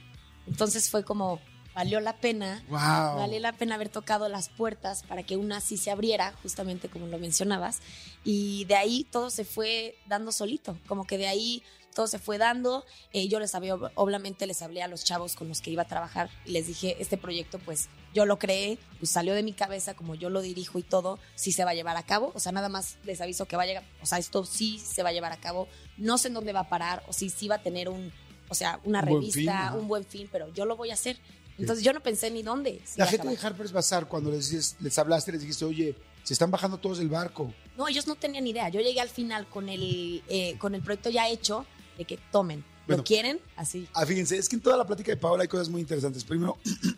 Entonces 0.52 0.90
fue 0.90 1.06
como, 1.06 1.40
valió 1.74 2.02
la 2.02 2.18
pena, 2.18 2.64
wow. 2.68 3.20
valió 3.20 3.40
la 3.40 3.54
pena 3.54 3.76
haber 3.76 3.88
tocado 3.88 4.28
las 4.28 4.50
puertas 4.50 5.04
para 5.04 5.24
que 5.24 5.38
una 5.38 5.62
sí 5.62 5.78
se 5.78 5.92
abriera, 5.92 6.34
justamente 6.44 6.90
como 6.90 7.08
lo 7.08 7.18
mencionabas. 7.18 7.80
Y 8.26 8.66
de 8.66 8.76
ahí 8.76 9.08
todo 9.10 9.30
se 9.30 9.46
fue 9.46 9.96
dando 10.08 10.32
solito, 10.32 10.78
como 10.88 11.08
que 11.08 11.18
de 11.18 11.28
ahí 11.28 11.64
todo 11.96 12.08
se 12.08 12.20
fue 12.20 12.38
dando. 12.38 12.86
Eh, 13.14 13.28
yo 13.30 13.40
les 13.40 13.56
hablé, 13.56 13.72
obviamente 13.96 14.46
les 14.46 14.62
hablé 14.62 14.84
a 14.84 14.88
los 14.88 15.06
chavos 15.06 15.36
con 15.36 15.48
los 15.48 15.62
que 15.62 15.72
iba 15.72 15.84
a 15.84 15.88
trabajar 15.88 16.30
y 16.46 16.52
les 16.52 16.68
dije, 16.68 16.98
este 17.00 17.18
proyecto 17.18 17.60
pues 17.60 17.90
yo 18.14 18.26
lo 18.26 18.38
creé, 18.40 18.78
pues 19.00 19.12
salió 19.12 19.34
de 19.34 19.44
mi 19.44 19.54
cabeza, 19.54 19.94
como 19.94 20.16
yo 20.16 20.30
lo 20.30 20.42
dirijo 20.42 20.80
y 20.80 20.84
todo, 20.84 21.18
sí 21.36 21.54
se 21.54 21.64
va 21.64 21.72
a 21.72 21.76
llevar 21.76 21.96
a 21.96 22.04
cabo. 22.04 22.34
O 22.36 22.40
sea, 22.40 22.52
nada 22.52 22.68
más 22.68 22.98
les 23.06 23.22
aviso 23.22 23.46
que 23.46 23.56
va 23.56 23.64
a 23.64 23.68
llegar, 23.68 23.84
o 24.02 24.06
sea, 24.06 24.18
esto 24.18 24.44
sí 24.44 24.80
se 24.80 25.04
va 25.04 25.10
a 25.10 25.14
llevar 25.14 25.32
a 25.32 25.40
cabo. 25.40 25.70
No 25.98 26.18
sé 26.18 26.28
en 26.28 26.34
dónde 26.34 26.52
va 26.52 26.62
a 26.62 26.70
parar 26.70 27.04
o 27.08 27.14
si 27.14 27.30
sí 27.30 27.48
va 27.48 27.56
a 27.56 27.64
tener 27.64 27.88
un, 27.88 28.12
o 28.52 28.54
sea, 28.54 28.82
una 28.84 29.00
Un 29.00 29.06
buen 29.06 29.22
revista, 29.22 29.40
fin, 29.40 29.50
ajá. 29.50 29.74
un 29.76 29.88
buen 29.88 30.04
fin, 30.04 30.28
pero 30.30 30.54
yo 30.54 30.66
lo 30.66 30.76
voy 30.76 30.92
a 30.92 30.96
hacer. 30.96 31.18
Entonces 31.58 31.86
yo 31.86 31.94
no 31.94 32.02
pensé 32.02 32.30
ni 32.30 32.44
dónde. 32.44 32.82
La 32.98 33.06
gente 33.06 33.30
de. 33.30 33.38
Harper's 33.42 33.72
Bazaar, 33.72 34.08
cuando 34.10 34.30
les, 34.30 34.76
les 34.82 34.98
hablaste, 35.00 35.32
les 35.32 35.40
dijiste, 35.40 35.64
oye, 35.64 35.96
se 36.24 36.34
están 36.34 36.52
bajando 36.52 36.78
todos 36.78 36.98
del 36.98 37.08
barco. 37.08 37.54
No, 37.78 37.88
ellos 37.88 38.08
no 38.08 38.16
tenían 38.16 38.46
idea. 38.46 38.68
Yo 38.68 38.82
llegué 38.82 39.00
al 39.00 39.08
final 39.08 39.48
con 39.48 39.70
el, 39.70 40.22
eh, 40.28 40.58
con 40.58 40.76
el 40.76 40.82
proyecto 40.82 41.10
ya 41.10 41.30
hecho 41.30 41.66
de 41.98 42.04
que 42.04 42.20
tomen. 42.30 42.66
Bueno. 42.88 42.98
¿Lo 42.98 43.04
quieren? 43.06 43.40
Así. 43.56 43.88
Ah, 43.94 44.06
fíjense, 44.06 44.38
es 44.38 44.50
que 44.50 44.58
en 44.58 44.62
toda 44.62 44.76
la 44.76 44.86
plática 44.86 45.12
de 45.12 45.18
Paola 45.18 45.44
hay 45.44 45.48
cosas 45.48 45.70
muy 45.70 45.80
interesantes. 45.80 46.26
Primero, 46.26 46.58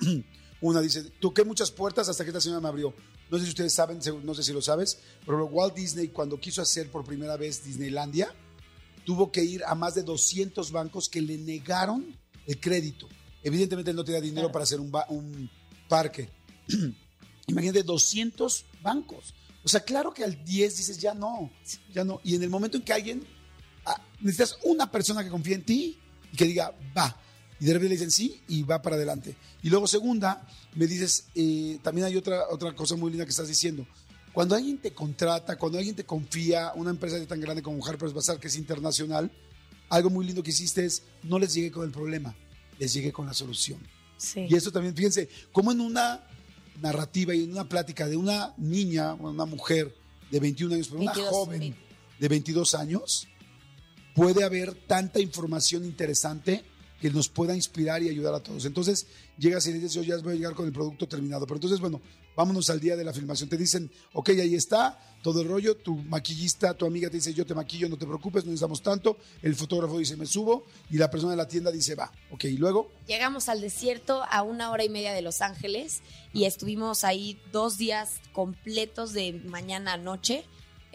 una 0.61 0.81
dice, 0.81 1.03
toqué 1.19 1.43
muchas 1.43 1.69
puertas 1.69 2.09
hasta 2.09 2.23
que 2.23 2.31
esta 2.31 2.41
señora 2.41 2.61
me 2.61 2.69
abrió. 2.69 2.95
No 3.29 3.37
sé 3.37 3.43
si 3.43 3.49
ustedes 3.49 3.73
saben, 3.73 3.99
no 4.23 4.33
sé 4.33 4.41
si 4.41 4.53
lo 4.53 4.61
sabes, 4.61 4.97
pero 5.25 5.45
Walt 5.45 5.75
Disney 5.75 6.07
cuando 6.07 6.39
quiso 6.39 6.61
hacer 6.61 6.89
por 6.89 7.03
primera 7.03 7.37
vez 7.37 7.63
Disneylandia, 7.63 8.33
tuvo 9.05 9.31
que 9.31 9.43
ir 9.43 9.63
a 9.65 9.75
más 9.75 9.95
de 9.95 10.03
200 10.03 10.71
bancos 10.71 11.09
que 11.09 11.21
le 11.21 11.37
negaron 11.37 12.15
el 12.47 12.59
crédito. 12.59 13.07
Evidentemente 13.43 13.91
él 13.91 13.97
no 13.97 14.03
tenía 14.03 14.21
dinero 14.21 14.47
Claro. 14.47 14.53
para 14.53 14.63
hacer 14.63 14.79
un 14.79 15.49
parque. 15.89 16.29
Imagínate 17.47 17.83
200 17.83 18.65
bancos. 18.81 19.33
O 19.63 19.69
sea, 19.69 19.81
claro 19.81 20.13
que 20.13 20.23
al 20.23 20.43
10 20.43 20.77
dices, 20.77 20.97
ya 20.97 21.13
no, 21.13 21.51
ya 21.93 22.03
no. 22.03 22.19
Y 22.23 22.35
en 22.35 22.43
el 22.43 22.49
momento 22.49 22.77
en 22.77 22.83
que 22.83 22.93
alguien, 22.93 23.23
ah, 23.85 24.01
necesitas 24.19 24.57
una 24.63 24.89
persona 24.91 25.23
que 25.23 25.29
confíe 25.29 25.55
en 25.55 25.63
ti 25.63 25.97
y 26.31 26.37
que 26.37 26.45
diga, 26.45 26.73
va. 26.97 27.17
Y 27.59 27.65
de 27.65 27.73
repente 27.73 27.89
le 27.89 27.95
dicen 27.95 28.11
sí 28.11 28.41
y 28.47 28.63
va 28.63 28.81
para 28.81 28.97
adelante. 28.97 29.35
Y 29.61 29.69
luego, 29.69 29.87
segunda, 29.87 30.45
me 30.75 30.85
dices, 30.87 31.25
eh, 31.35 31.79
también 31.81 32.07
hay 32.07 32.17
otra, 32.17 32.49
otra 32.49 32.75
cosa 32.75 32.95
muy 32.97 33.11
linda 33.11 33.23
que 33.25 33.31
estás 33.31 33.47
diciendo. 33.47 33.85
Cuando 34.33 34.55
alguien 34.55 34.79
te 34.79 34.91
contrata, 34.93 35.57
cuando 35.57 35.77
alguien 35.77 35.95
te 35.95 36.05
confía, 36.05 36.71
una 36.75 36.89
empresa 36.89 37.23
tan 37.27 37.39
grande 37.39 37.61
como 37.61 37.85
Harper's 37.85 38.13
Bazaar, 38.13 38.39
que 38.39 38.47
es 38.47 38.55
internacional, 38.55 39.31
algo 39.89 40.09
muy 40.09 40.25
lindo 40.25 40.41
que 40.41 40.49
hiciste 40.49 40.83
es, 40.83 41.03
no 41.21 41.37
les 41.37 41.53
llegué 41.53 41.71
con 41.71 41.85
el 41.85 41.91
problema, 41.91 42.35
les 42.79 42.91
llegué 42.93 43.13
con 43.13 43.27
la 43.27 43.33
solución. 43.33 43.79
Sí. 44.17 44.47
Y 44.49 44.55
eso 44.55 44.71
también, 44.71 44.95
fíjense, 44.95 45.29
como 45.51 45.71
en 45.71 45.81
una 45.81 46.23
narrativa 46.81 47.35
y 47.35 47.43
en 47.43 47.51
una 47.51 47.69
plática 47.69 48.07
de 48.07 48.17
una 48.17 48.55
niña, 48.57 49.13
una 49.13 49.45
mujer 49.45 49.95
de 50.31 50.39
21 50.39 50.75
años, 50.75 50.87
pero 50.87 51.01
una 51.01 51.13
22, 51.13 51.31
joven 51.31 51.61
sí. 51.61 51.75
de 52.19 52.27
22 52.27 52.75
años, 52.75 53.27
puede 54.15 54.43
haber 54.43 54.73
tanta 54.73 55.19
información 55.19 55.85
interesante 55.85 56.63
que 56.99 57.11
nos 57.11 57.29
pueda 57.29 57.55
inspirar 57.55 58.01
y 58.01 58.09
ayudar 58.09 58.33
a 58.33 58.39
todos. 58.39 58.65
Entonces 58.65 59.05
llegas 59.37 59.67
y 59.67 59.73
dices, 59.73 59.93
yo 59.93 60.01
ya 60.01 60.17
voy 60.17 60.33
a 60.33 60.35
llegar 60.37 60.55
con 60.55 60.65
el 60.65 60.71
producto 60.71 61.07
terminado. 61.07 61.45
Pero 61.45 61.57
entonces, 61.57 61.79
bueno, 61.79 62.01
vámonos 62.35 62.69
al 62.69 62.79
día 62.79 62.95
de 62.95 63.03
la 63.03 63.13
filmación. 63.13 63.49
Te 63.49 63.57
dicen, 63.57 63.91
ok, 64.13 64.29
ahí 64.29 64.55
está, 64.55 64.99
todo 65.21 65.41
el 65.41 65.47
rollo, 65.47 65.75
tu 65.77 65.95
maquillista, 65.95 66.73
tu 66.73 66.85
amiga 66.85 67.09
te 67.09 67.17
dice, 67.17 67.33
yo 67.33 67.45
te 67.45 67.53
maquillo, 67.53 67.87
no 67.89 67.97
te 67.97 68.05
preocupes, 68.05 68.43
no 68.43 68.51
necesitamos 68.51 68.81
tanto. 68.81 69.17
El 69.41 69.55
fotógrafo 69.55 69.97
dice, 69.97 70.17
me 70.17 70.25
subo. 70.25 70.65
Y 70.89 70.97
la 70.97 71.09
persona 71.09 71.31
de 71.31 71.37
la 71.37 71.47
tienda 71.47 71.71
dice, 71.71 71.95
va, 71.95 72.11
ok, 72.31 72.45
y 72.45 72.57
luego... 72.57 72.91
Llegamos 73.07 73.49
al 73.49 73.61
desierto 73.61 74.23
a 74.29 74.43
una 74.43 74.71
hora 74.71 74.83
y 74.83 74.89
media 74.89 75.13
de 75.13 75.21
Los 75.21 75.41
Ángeles 75.41 76.01
y 76.33 76.45
estuvimos 76.45 77.03
ahí 77.03 77.39
dos 77.51 77.77
días 77.77 78.19
completos 78.31 79.13
de 79.13 79.33
mañana 79.45 79.93
a 79.93 79.97
noche. 79.97 80.45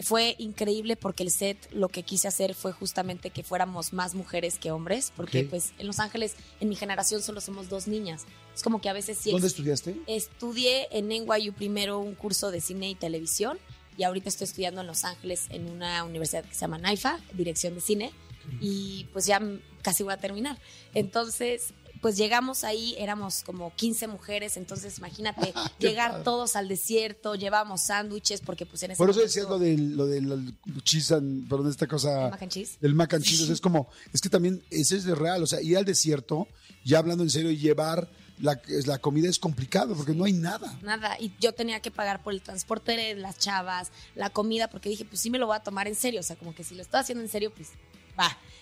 Fue 0.00 0.36
increíble 0.38 0.96
porque 0.96 1.22
el 1.22 1.30
set 1.30 1.58
lo 1.72 1.88
que 1.88 2.02
quise 2.02 2.28
hacer 2.28 2.54
fue 2.54 2.72
justamente 2.72 3.30
que 3.30 3.42
fuéramos 3.42 3.92
más 3.92 4.14
mujeres 4.14 4.58
que 4.58 4.70
hombres, 4.70 5.12
porque 5.16 5.44
pues 5.44 5.72
en 5.78 5.86
Los 5.86 5.98
Ángeles, 5.98 6.34
en 6.60 6.68
mi 6.68 6.76
generación 6.76 7.22
solo 7.22 7.40
somos 7.40 7.68
dos 7.68 7.88
niñas. 7.88 8.24
Es 8.54 8.62
como 8.62 8.80
que 8.80 8.88
a 8.88 8.92
veces 8.92 9.18
sí 9.18 9.30
¿Dónde 9.32 9.48
estudiaste? 9.48 9.96
Estudié 10.06 10.88
en 10.92 11.08
NYU 11.08 11.52
primero 11.52 11.98
un 11.98 12.14
curso 12.14 12.50
de 12.50 12.60
cine 12.60 12.90
y 12.90 12.94
televisión 12.94 13.58
y 13.96 14.04
ahorita 14.04 14.28
estoy 14.28 14.44
estudiando 14.44 14.80
en 14.80 14.86
Los 14.86 15.04
Ángeles 15.04 15.46
en 15.50 15.68
una 15.68 16.04
universidad 16.04 16.44
que 16.44 16.54
se 16.54 16.60
llama 16.60 16.78
NAIFA, 16.78 17.18
dirección 17.32 17.74
de 17.74 17.80
cine, 17.80 18.12
y 18.60 19.06
pues 19.12 19.26
ya 19.26 19.42
casi 19.82 20.04
voy 20.04 20.12
a 20.12 20.18
terminar. 20.18 20.58
Entonces, 20.94 21.74
pues 22.00 22.16
llegamos 22.16 22.64
ahí, 22.64 22.94
éramos 22.98 23.42
como 23.44 23.74
15 23.74 24.06
mujeres, 24.08 24.56
entonces 24.56 24.98
imagínate 24.98 25.52
llegar 25.78 26.10
padre. 26.12 26.24
todos 26.24 26.56
al 26.56 26.68
desierto, 26.68 27.34
llevábamos 27.34 27.82
sándwiches 27.82 28.40
porque 28.40 28.66
pues 28.66 28.82
en 28.82 28.92
ese 28.92 28.98
Por 28.98 29.10
eso 29.10 29.18
momento- 29.20 29.28
decías 29.28 29.48
lo 29.48 29.58
del, 29.58 29.96
lo 29.96 30.06
del 30.06 30.54
cheese 30.84 31.12
and- 31.12 31.48
perdón, 31.48 31.68
esta 31.70 31.86
cosa... 31.86 32.28
mac 32.30 32.42
and 32.42 32.52
cheese. 32.52 32.78
del 32.80 32.94
mac 32.94 33.12
and 33.14 33.24
cheese. 33.24 33.42
O 33.42 33.46
sea, 33.46 33.54
es 33.54 33.60
como, 33.60 33.88
es 34.12 34.20
que 34.20 34.28
también 34.28 34.62
ese 34.70 34.96
es 34.96 35.04
de 35.04 35.14
real, 35.14 35.42
o 35.42 35.46
sea, 35.46 35.60
ir 35.62 35.76
al 35.76 35.84
desierto, 35.84 36.46
ya 36.84 36.98
hablando 36.98 37.22
en 37.24 37.30
serio, 37.30 37.50
y 37.50 37.56
llevar 37.58 38.08
la, 38.40 38.60
la 38.86 38.98
comida 38.98 39.28
es 39.28 39.38
complicado 39.40 39.96
porque 39.96 40.14
no 40.14 40.24
hay 40.24 40.32
nada. 40.32 40.78
Nada, 40.82 41.16
y 41.18 41.32
yo 41.40 41.52
tenía 41.54 41.80
que 41.80 41.90
pagar 41.90 42.22
por 42.22 42.32
el 42.32 42.40
transporte 42.40 42.92
de 42.96 43.16
las 43.16 43.36
chavas, 43.38 43.90
la 44.14 44.30
comida, 44.30 44.70
porque 44.70 44.88
dije, 44.88 45.04
pues 45.04 45.20
sí 45.20 45.28
me 45.30 45.38
lo 45.38 45.46
voy 45.48 45.56
a 45.56 45.60
tomar 45.60 45.88
en 45.88 45.96
serio, 45.96 46.20
o 46.20 46.22
sea, 46.22 46.36
como 46.36 46.54
que 46.54 46.62
si 46.62 46.76
lo 46.76 46.82
estoy 46.82 47.00
haciendo 47.00 47.24
en 47.24 47.28
serio, 47.30 47.52
pues 47.52 47.70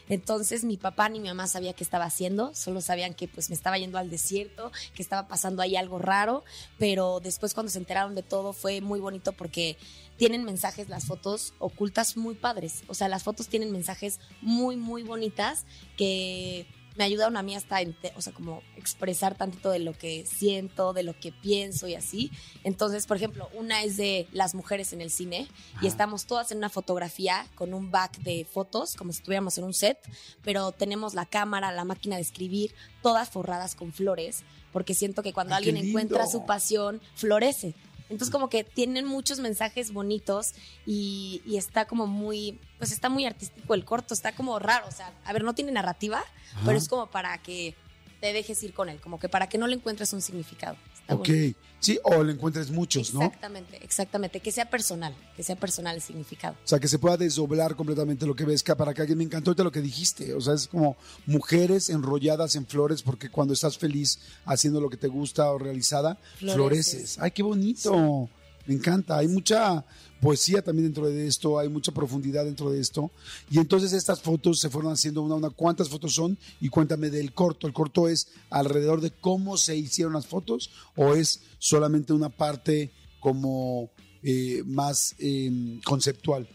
Entonces 0.09 0.65
mi 0.65 0.77
papá 0.77 1.09
ni 1.09 1.21
mi 1.21 1.29
mamá 1.29 1.47
sabía 1.47 1.73
qué 1.73 1.83
estaba 1.83 2.05
haciendo, 2.05 2.55
solo 2.55 2.81
sabían 2.81 3.15
que 3.15 3.27
pues 3.27 3.49
me 3.49 3.57
estaba 3.57 3.79
yendo 3.79 3.99
al 3.99 4.11
desierto, 4.11 4.71
que 4.95 5.03
estaba 5.03 5.27
pasando 5.27 5.63
ahí 5.63 5.77
algo 5.77 5.99
raro, 5.99 6.45
pero 6.79 7.21
después 7.21 7.55
cuando 7.55 7.71
se 7.71 7.79
enteraron 7.79 8.15
de 8.15 8.23
todo 8.23 8.53
fue 8.53 8.81
muy 8.81 9.01
bonito 9.01 9.33
porque 9.33 9.77
tienen 10.17 10.45
mensajes 10.45 10.89
las 10.89 11.07
fotos 11.07 11.55
ocultas 11.59 12.17
muy 12.17 12.35
padres, 12.35 12.85
o 12.87 12.95
sea, 12.95 13.09
las 13.09 13.25
fotos 13.25 13.49
tienen 13.49 13.73
mensajes 13.73 14.21
muy, 14.41 14.77
muy 14.77 15.03
bonitas 15.03 15.65
que 15.97 16.67
me 16.97 17.05
ayudaron 17.05 17.37
a 17.37 17.43
mí 17.43 17.55
hasta, 17.55 17.79
o 18.17 18.23
sea, 18.23 18.33
como 18.33 18.63
expresar 18.77 19.37
tantito 19.37 19.71
de 19.71 19.79
lo 19.79 19.93
que 19.93 20.25
siento, 20.27 20.93
de 20.93 21.03
lo 21.03 21.19
que 21.19 21.33
pienso 21.33 21.87
y 21.89 21.95
así. 21.95 22.31
Entonces, 22.65 23.07
por 23.07 23.17
ejemplo, 23.17 23.49
una 23.55 23.83
es 23.83 23.97
de 23.97 24.29
las 24.33 24.55
mujeres 24.55 24.93
en 24.93 25.01
el 25.01 25.11
cine 25.11 25.49
y 25.81 25.87
estamos 25.87 26.27
todas 26.27 26.51
en 26.53 26.59
una 26.59 26.69
fotografía 26.69 27.47
con 27.55 27.75
un 27.75 27.91
back 27.91 28.19
de 28.19 28.45
fotos, 28.45 28.95
como 28.95 29.13
si 29.13 29.19
estuviéramos 29.19 29.59
en 29.59 29.65
un 29.65 29.75
set, 29.75 29.99
pero 30.43 30.73
tenemos 30.73 31.15
la 31.15 31.27
cámara, 31.27 31.73
la 31.73 31.85
máquina 31.85 32.17
de 32.17 32.23
escribir, 32.23 32.75
todas 33.03 33.31
forradas 33.31 33.75
con 33.75 33.93
flores, 33.93 34.43
porque 34.73 34.95
siento 34.95 35.23
que 35.23 35.33
cuando 35.33 35.55
Ay, 35.55 35.59
alguien 35.59 35.77
encuentra 35.77 36.27
su 36.27 36.45
pasión, 36.45 37.01
florece. 37.15 37.75
Entonces 38.09 38.31
como 38.31 38.49
que 38.49 38.63
tienen 38.65 39.05
muchos 39.05 39.41
mensajes 39.41 39.93
bonitos 39.93 40.53
y, 40.87 41.43
y 41.45 41.57
está 41.57 41.87
como 41.87 42.07
muy, 42.07 42.59
pues 42.79 42.93
está 42.93 43.09
muy 43.09 43.27
artístico 43.27 43.75
el 43.75 43.85
corto, 43.85 44.15
está 44.15 44.33
como 44.33 44.59
raro, 44.59 44.87
o 44.87 44.93
sea, 44.93 45.13
a 45.25 45.33
ver, 45.33 45.43
no 45.43 45.55
tiene 45.55 45.73
narrativa, 45.73 46.23
pero 46.65 46.79
es 46.79 46.89
como 46.89 47.09
para 47.09 47.39
que 47.39 47.75
te 48.21 48.33
dejes 48.33 48.63
ir 48.63 48.73
con 48.73 48.89
él, 48.89 49.01
como 49.01 49.19
que 49.19 49.29
para 49.29 49.49
que 49.49 49.59
no 49.59 49.67
le 49.67 49.75
encuentres 49.75 50.13
un 50.13 50.23
significado. 50.23 50.77
Ok, 51.09 51.29
sí, 51.81 51.99
o 52.03 52.23
le 52.23 52.33
encuentres 52.33 52.71
muchos, 52.71 53.15
¿no? 53.15 53.23
Exactamente, 53.23 53.79
exactamente, 53.83 54.41
que 54.41 54.51
sea 54.51 54.69
personal, 54.69 55.15
que 55.37 55.43
sea 55.43 55.57
personal 55.57 55.97
el 55.97 56.03
significado. 56.03 56.57
O 56.65 56.67
sea, 56.67 56.81
que 56.81 56.89
se 56.89 56.99
pueda 56.99 57.17
desdoblar 57.17 57.77
completamente 57.77 58.27
lo 58.27 58.35
que 58.35 58.45
ves, 58.45 58.63
que 58.63 58.75
para 58.75 58.93
que 58.93 59.03
alguien 59.03 59.19
me 59.19 59.25
encantó 59.25 59.51
ahorita 59.51 59.65
lo 59.65 59.73
que 59.73 59.81
dijiste. 59.81 60.35
O 60.35 60.41
sea, 60.41 60.55
es 60.55 60.67
como 60.69 60.97
mujeres 61.27 61.89
enrolladas 61.89 62.57
en 62.57 62.67
flores, 62.67 63.03
porque 63.03 63.31
cuando 63.31 63.55
estás 63.55 63.79
feliz 63.79 64.19
haciendo 64.45 64.81
lo 64.81 64.91
que 64.91 64.97
te 64.97 65.09
gusta 65.09 65.51
o 65.51 65.59
realizada, 65.59 66.19
Floreces. 66.39 66.55
floreces. 66.55 67.19
Ay, 67.21 67.31
qué 67.31 67.43
bonito. 67.43 68.29
Me 68.67 68.75
encanta. 68.75 69.19
Hay 69.19 69.29
mucha 69.29 69.85
poesía 70.21 70.63
también 70.63 70.87
dentro 70.87 71.07
de 71.07 71.27
esto, 71.27 71.59
hay 71.59 71.69
mucha 71.69 71.93
profundidad 71.93 72.45
dentro 72.45 72.71
de 72.71 72.81
esto. 72.81 73.11
Y 73.51 73.59
entonces 73.59 73.93
estas 73.93 74.21
fotos 74.21 74.61
se 74.61 74.71
fueron 74.71 74.93
haciendo 74.93 75.23
una 75.23 75.35
a 75.35 75.39
una. 75.39 75.51
¿Cuántas 75.51 75.89
fotos 75.89 76.15
son? 76.15 76.39
Y 76.61 76.69
cuéntame 76.69 77.11
del 77.11 77.33
corto. 77.33 77.67
¿El 77.67 77.73
corto 77.73 78.09
es 78.09 78.29
alrededor 78.51 79.01
de 79.01 79.11
cómo 79.11 79.57
se 79.57 79.77
hicieron 79.77 80.15
las 80.15 80.27
fotos 80.27 80.71
o 80.97 81.15
es 81.15 81.43
solamente 81.59 82.13
una 82.13 82.29
parte 82.29 82.93
como 83.21 83.91
eh, 84.23 84.63
más 84.67 85.15
eh, 85.19 85.81
conceptual? 85.85 86.49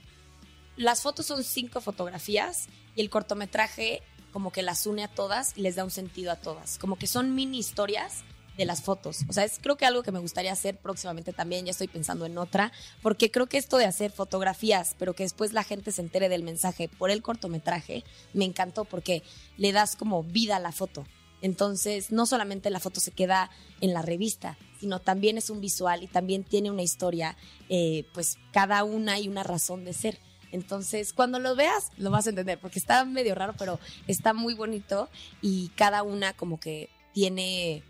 Las 0.77 1.01
fotos 1.01 1.25
son 1.25 1.43
cinco 1.43 1.81
fotografías 1.81 2.67
y 2.95 3.01
el 3.01 3.09
cortometraje 3.09 4.01
como 4.31 4.51
que 4.51 4.63
las 4.63 4.87
une 4.87 5.03
a 5.03 5.07
todas 5.09 5.53
y 5.57 5.61
les 5.61 5.75
da 5.75 5.83
un 5.83 5.91
sentido 5.91 6.31
a 6.31 6.37
todas. 6.37 6.77
Como 6.77 6.97
que 6.97 7.07
son 7.07 7.35
mini 7.35 7.59
historias 7.59 8.23
de 8.61 8.65
las 8.67 8.83
fotos. 8.83 9.25
O 9.27 9.33
sea, 9.33 9.43
es 9.43 9.57
creo 9.59 9.75
que 9.75 9.87
algo 9.87 10.03
que 10.03 10.11
me 10.11 10.19
gustaría 10.19 10.51
hacer 10.51 10.77
próximamente 10.77 11.33
también, 11.33 11.65
ya 11.65 11.71
estoy 11.71 11.87
pensando 11.87 12.27
en 12.27 12.37
otra, 12.37 12.71
porque 13.01 13.31
creo 13.31 13.47
que 13.47 13.57
esto 13.57 13.77
de 13.77 13.85
hacer 13.85 14.11
fotografías, 14.11 14.95
pero 14.99 15.15
que 15.15 15.23
después 15.23 15.51
la 15.51 15.63
gente 15.63 15.91
se 15.91 16.01
entere 16.01 16.29
del 16.29 16.43
mensaje 16.43 16.87
por 16.87 17.09
el 17.09 17.23
cortometraje, 17.23 18.03
me 18.33 18.45
encantó 18.45 18.85
porque 18.85 19.23
le 19.57 19.71
das 19.71 19.95
como 19.95 20.23
vida 20.23 20.57
a 20.57 20.59
la 20.59 20.71
foto. 20.71 21.07
Entonces, 21.41 22.11
no 22.11 22.27
solamente 22.27 22.69
la 22.69 22.79
foto 22.79 22.99
se 22.99 23.09
queda 23.09 23.49
en 23.79 23.95
la 23.95 24.03
revista, 24.03 24.59
sino 24.79 24.99
también 24.99 25.39
es 25.39 25.49
un 25.49 25.59
visual 25.59 26.03
y 26.03 26.07
también 26.07 26.43
tiene 26.43 26.69
una 26.69 26.83
historia, 26.83 27.35
eh, 27.67 28.05
pues 28.13 28.37
cada 28.53 28.83
una 28.83 29.19
y 29.19 29.27
una 29.27 29.41
razón 29.41 29.85
de 29.85 29.93
ser. 29.93 30.19
Entonces, 30.51 31.13
cuando 31.13 31.39
lo 31.39 31.55
veas, 31.55 31.89
lo 31.97 32.11
vas 32.11 32.27
a 32.27 32.29
entender, 32.29 32.59
porque 32.59 32.77
está 32.77 33.05
medio 33.05 33.33
raro, 33.33 33.55
pero 33.57 33.79
está 34.05 34.33
muy 34.33 34.53
bonito 34.53 35.09
y 35.41 35.69
cada 35.69 36.03
una 36.03 36.33
como 36.33 36.59
que 36.59 36.89
tiene 37.11 37.83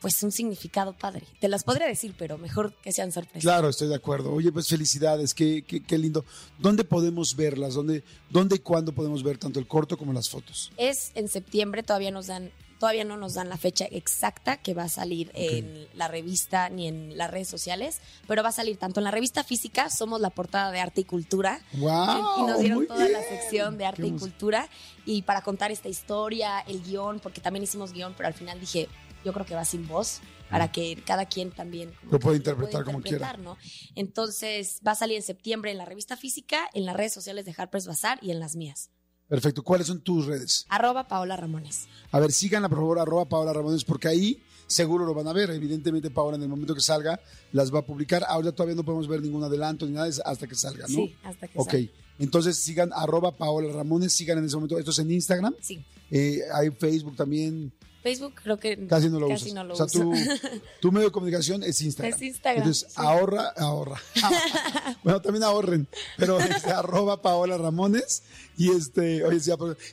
pues 0.00 0.22
un 0.22 0.32
significado 0.32 0.92
padre. 0.92 1.26
Te 1.40 1.48
las 1.48 1.64
podría 1.64 1.86
decir, 1.86 2.14
pero 2.16 2.38
mejor 2.38 2.72
que 2.74 2.92
sean 2.92 3.12
sorpresas. 3.12 3.42
Claro, 3.42 3.68
estoy 3.68 3.88
de 3.88 3.94
acuerdo. 3.94 4.32
Oye, 4.32 4.52
pues 4.52 4.68
felicidades, 4.68 5.34
qué, 5.34 5.64
qué, 5.66 5.82
qué 5.82 5.98
lindo. 5.98 6.24
¿Dónde 6.58 6.84
podemos 6.84 7.34
verlas? 7.34 7.74
¿Dónde, 7.74 8.04
¿Dónde 8.30 8.56
y 8.56 8.58
cuándo 8.60 8.92
podemos 8.92 9.22
ver 9.22 9.38
tanto 9.38 9.58
el 9.58 9.66
corto 9.66 9.96
como 9.96 10.12
las 10.12 10.28
fotos? 10.28 10.72
Es 10.76 11.12
en 11.14 11.28
septiembre, 11.28 11.82
todavía 11.82 12.10
nos 12.10 12.26
dan 12.26 12.50
todavía 12.78 13.04
no 13.04 13.16
nos 13.16 13.34
dan 13.34 13.48
la 13.48 13.56
fecha 13.56 13.86
exacta 13.90 14.58
que 14.58 14.74
va 14.74 14.84
a 14.84 14.88
salir 14.88 15.30
en 15.34 15.86
la 15.94 16.08
revista 16.08 16.68
ni 16.68 16.86
en 16.88 17.16
las 17.16 17.30
redes 17.30 17.48
sociales, 17.48 18.00
pero 18.26 18.42
va 18.42 18.50
a 18.50 18.52
salir 18.52 18.76
tanto 18.76 19.00
en 19.00 19.04
la 19.04 19.10
revista 19.10 19.44
física, 19.44 19.90
somos 19.90 20.20
la 20.20 20.30
portada 20.30 20.70
de 20.70 20.80
arte 20.80 21.02
y 21.02 21.04
cultura, 21.04 21.60
¡Wow! 21.74 22.40
y 22.40 22.42
nos 22.42 22.60
dieron 22.60 22.86
toda 22.86 23.08
la 23.08 23.22
sección 23.22 23.78
de 23.78 23.86
arte 23.86 24.06
y 24.06 24.12
cultura 24.12 24.68
y 25.04 25.22
para 25.22 25.42
contar 25.42 25.70
esta 25.70 25.88
historia, 25.88 26.60
el 26.60 26.82
guion, 26.82 27.20
porque 27.20 27.40
también 27.40 27.62
hicimos 27.62 27.92
guion, 27.92 28.14
pero 28.16 28.26
al 28.26 28.34
final 28.34 28.60
dije, 28.60 28.88
yo 29.26 29.32
creo 29.32 29.44
que 29.44 29.54
va 29.54 29.64
sin 29.64 29.86
voz 29.88 30.20
para 30.48 30.70
que 30.70 31.02
cada 31.04 31.26
quien 31.26 31.50
también 31.50 31.92
Lo 32.04 32.12
que 32.12 32.18
pueda 32.20 32.36
interpretar 32.36 32.84
como 32.84 33.00
¿no? 33.38 33.58
Entonces 33.96 34.80
va 34.86 34.92
a 34.92 34.94
salir 34.94 35.16
en 35.16 35.22
septiembre 35.22 35.72
en 35.72 35.78
la 35.78 35.84
revista 35.84 36.16
física, 36.16 36.68
en 36.72 36.86
las 36.86 36.96
redes 36.96 37.12
sociales 37.12 37.44
de 37.44 37.54
Harper's 37.56 37.86
Bazaar 37.86 38.18
y 38.22 38.30
en 38.30 38.38
las 38.38 38.54
mías. 38.54 38.90
Perfecto. 39.28 39.64
¿Cuáles 39.64 39.88
son 39.88 40.00
tus 40.00 40.26
redes? 40.26 40.64
Arroba 40.68 41.08
Paola 41.08 41.36
Ramones. 41.36 41.88
A 42.12 42.20
ver, 42.20 42.30
síganla 42.30 42.68
por 42.68 42.78
favor, 42.78 42.98
arroba 43.00 43.24
Paola 43.28 43.52
Ramones, 43.52 43.84
porque 43.84 44.06
ahí 44.06 44.40
seguro 44.68 45.04
lo 45.04 45.14
van 45.14 45.26
a 45.26 45.32
ver. 45.32 45.50
Evidentemente, 45.50 46.10
Paola 46.10 46.36
en 46.36 46.44
el 46.44 46.48
momento 46.48 46.74
que 46.74 46.80
salga 46.80 47.18
las 47.50 47.74
va 47.74 47.80
a 47.80 47.82
publicar. 47.84 48.24
Ahora 48.28 48.52
todavía 48.52 48.76
no 48.76 48.84
podemos 48.84 49.08
ver 49.08 49.20
ningún 49.20 49.42
adelanto 49.42 49.84
ni 49.86 49.92
nada 49.92 50.06
es 50.06 50.20
hasta 50.24 50.46
que 50.46 50.54
salga, 50.54 50.82
¿no? 50.82 50.94
Sí, 50.94 51.16
hasta 51.24 51.48
que 51.48 51.58
Ok. 51.58 51.70
salga. 51.72 51.90
Entonces 52.20 52.56
sigan 52.56 52.92
arroba 52.94 53.32
Paola 53.36 53.72
Ramones, 53.72 54.12
sigan 54.12 54.38
en 54.38 54.44
ese 54.44 54.54
momento. 54.54 54.78
Esto 54.78 54.92
es 54.92 54.98
en 55.00 55.10
Instagram. 55.10 55.54
Sí. 55.60 55.84
Eh, 56.10 56.40
hay 56.54 56.70
Facebook 56.70 57.16
también. 57.16 57.72
Facebook 58.02 58.34
creo 58.40 58.56
que 58.56 58.86
Casi 58.86 59.08
no 59.08 59.18
lo 59.18 59.26
casi 59.26 59.46
usas. 59.46 59.54
no 59.54 59.64
lo 59.64 59.74
o 59.74 59.76
sea, 59.76 59.86
uso. 59.86 60.00
tu, 60.00 60.12
tu 60.80 60.92
medio 60.92 61.08
de 61.08 61.12
comunicación 61.12 61.64
es 61.64 61.80
Instagram. 61.80 62.14
Es 62.14 62.22
Instagram, 62.22 62.58
Entonces, 62.58 62.86
sí. 62.88 62.94
ahorra, 62.96 63.48
ahorra. 63.56 64.00
bueno, 65.02 65.20
también 65.20 65.42
ahorren, 65.42 65.88
pero 66.16 66.38
es 66.40 66.64
arroba 66.66 67.20
Paola 67.20 67.58
Ramones. 67.58 68.22
Y 68.56 68.70
este, 68.70 69.24
oye, 69.24 69.40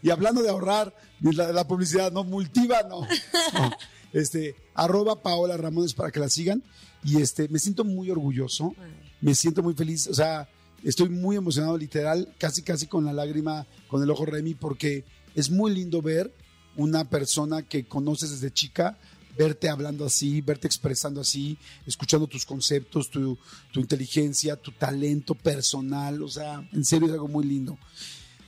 y 0.03 0.10
hablando 0.12 0.43
de 0.43 0.50
ahorrar, 0.50 0.96
la, 1.22 1.51
la 1.51 1.67
publicidad, 1.67 2.12
no, 2.12 2.24
multiva, 2.24 2.84
no. 2.84 3.01
No. 3.01 3.72
Este, 4.13 4.55
arroba 4.75 5.24
Paola 5.24 5.58
Ramones 5.58 5.96
para 5.96 6.12
que 6.12 6.20
la 6.20 6.29
sigan. 6.29 6.63
Y 7.03 7.22
este, 7.22 7.50
me 7.50 7.60
siento 7.60 7.84
muy 7.84 8.10
orgulloso, 8.12 8.75
me 9.20 9.36
siento 9.36 9.62
muy 9.62 9.74
feliz, 9.74 10.08
o 10.08 10.13
sea, 10.13 10.48
estoy 10.84 11.10
muy 11.10 11.36
emocionado, 11.36 11.77
literal, 11.77 12.34
casi, 12.38 12.62
casi 12.62 12.88
con 12.88 13.03
la 13.03 13.12
lágrima, 13.12 13.67
con 13.89 14.01
el 14.01 14.10
ojo 14.10 14.25
Remy, 14.25 14.53
porque 14.53 15.03
es 15.35 15.49
muy 15.49 15.73
lindo 15.73 16.01
ver 16.01 16.33
una 16.75 17.09
persona 17.09 17.61
que 17.61 17.85
conoces 17.85 18.31
desde 18.31 18.53
chica, 18.53 18.97
verte 19.37 19.69
hablando 19.69 20.05
así, 20.05 20.41
verte 20.41 20.67
expresando 20.67 21.21
así, 21.21 21.57
escuchando 21.85 22.27
tus 22.27 22.45
conceptos, 22.45 23.09
tu, 23.09 23.37
tu 23.71 23.79
inteligencia, 23.79 24.55
tu 24.55 24.71
talento 24.71 25.35
personal, 25.35 26.21
o 26.21 26.27
sea, 26.27 26.67
en 26.71 26.83
serio 26.83 27.07
es 27.07 27.13
algo 27.13 27.27
muy 27.27 27.45
lindo. 27.45 27.77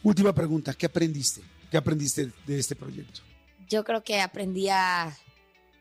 Última 0.03 0.33
pregunta, 0.33 0.73
¿qué 0.73 0.85
aprendiste? 0.85 1.41
¿Qué 1.71 1.77
aprendiste 1.77 2.31
de 2.45 2.59
este 2.59 2.75
proyecto? 2.75 3.21
yo 3.69 3.83
creo 3.83 4.03
que 4.03 4.21
aprendí 4.21 4.69
a, 4.69 5.15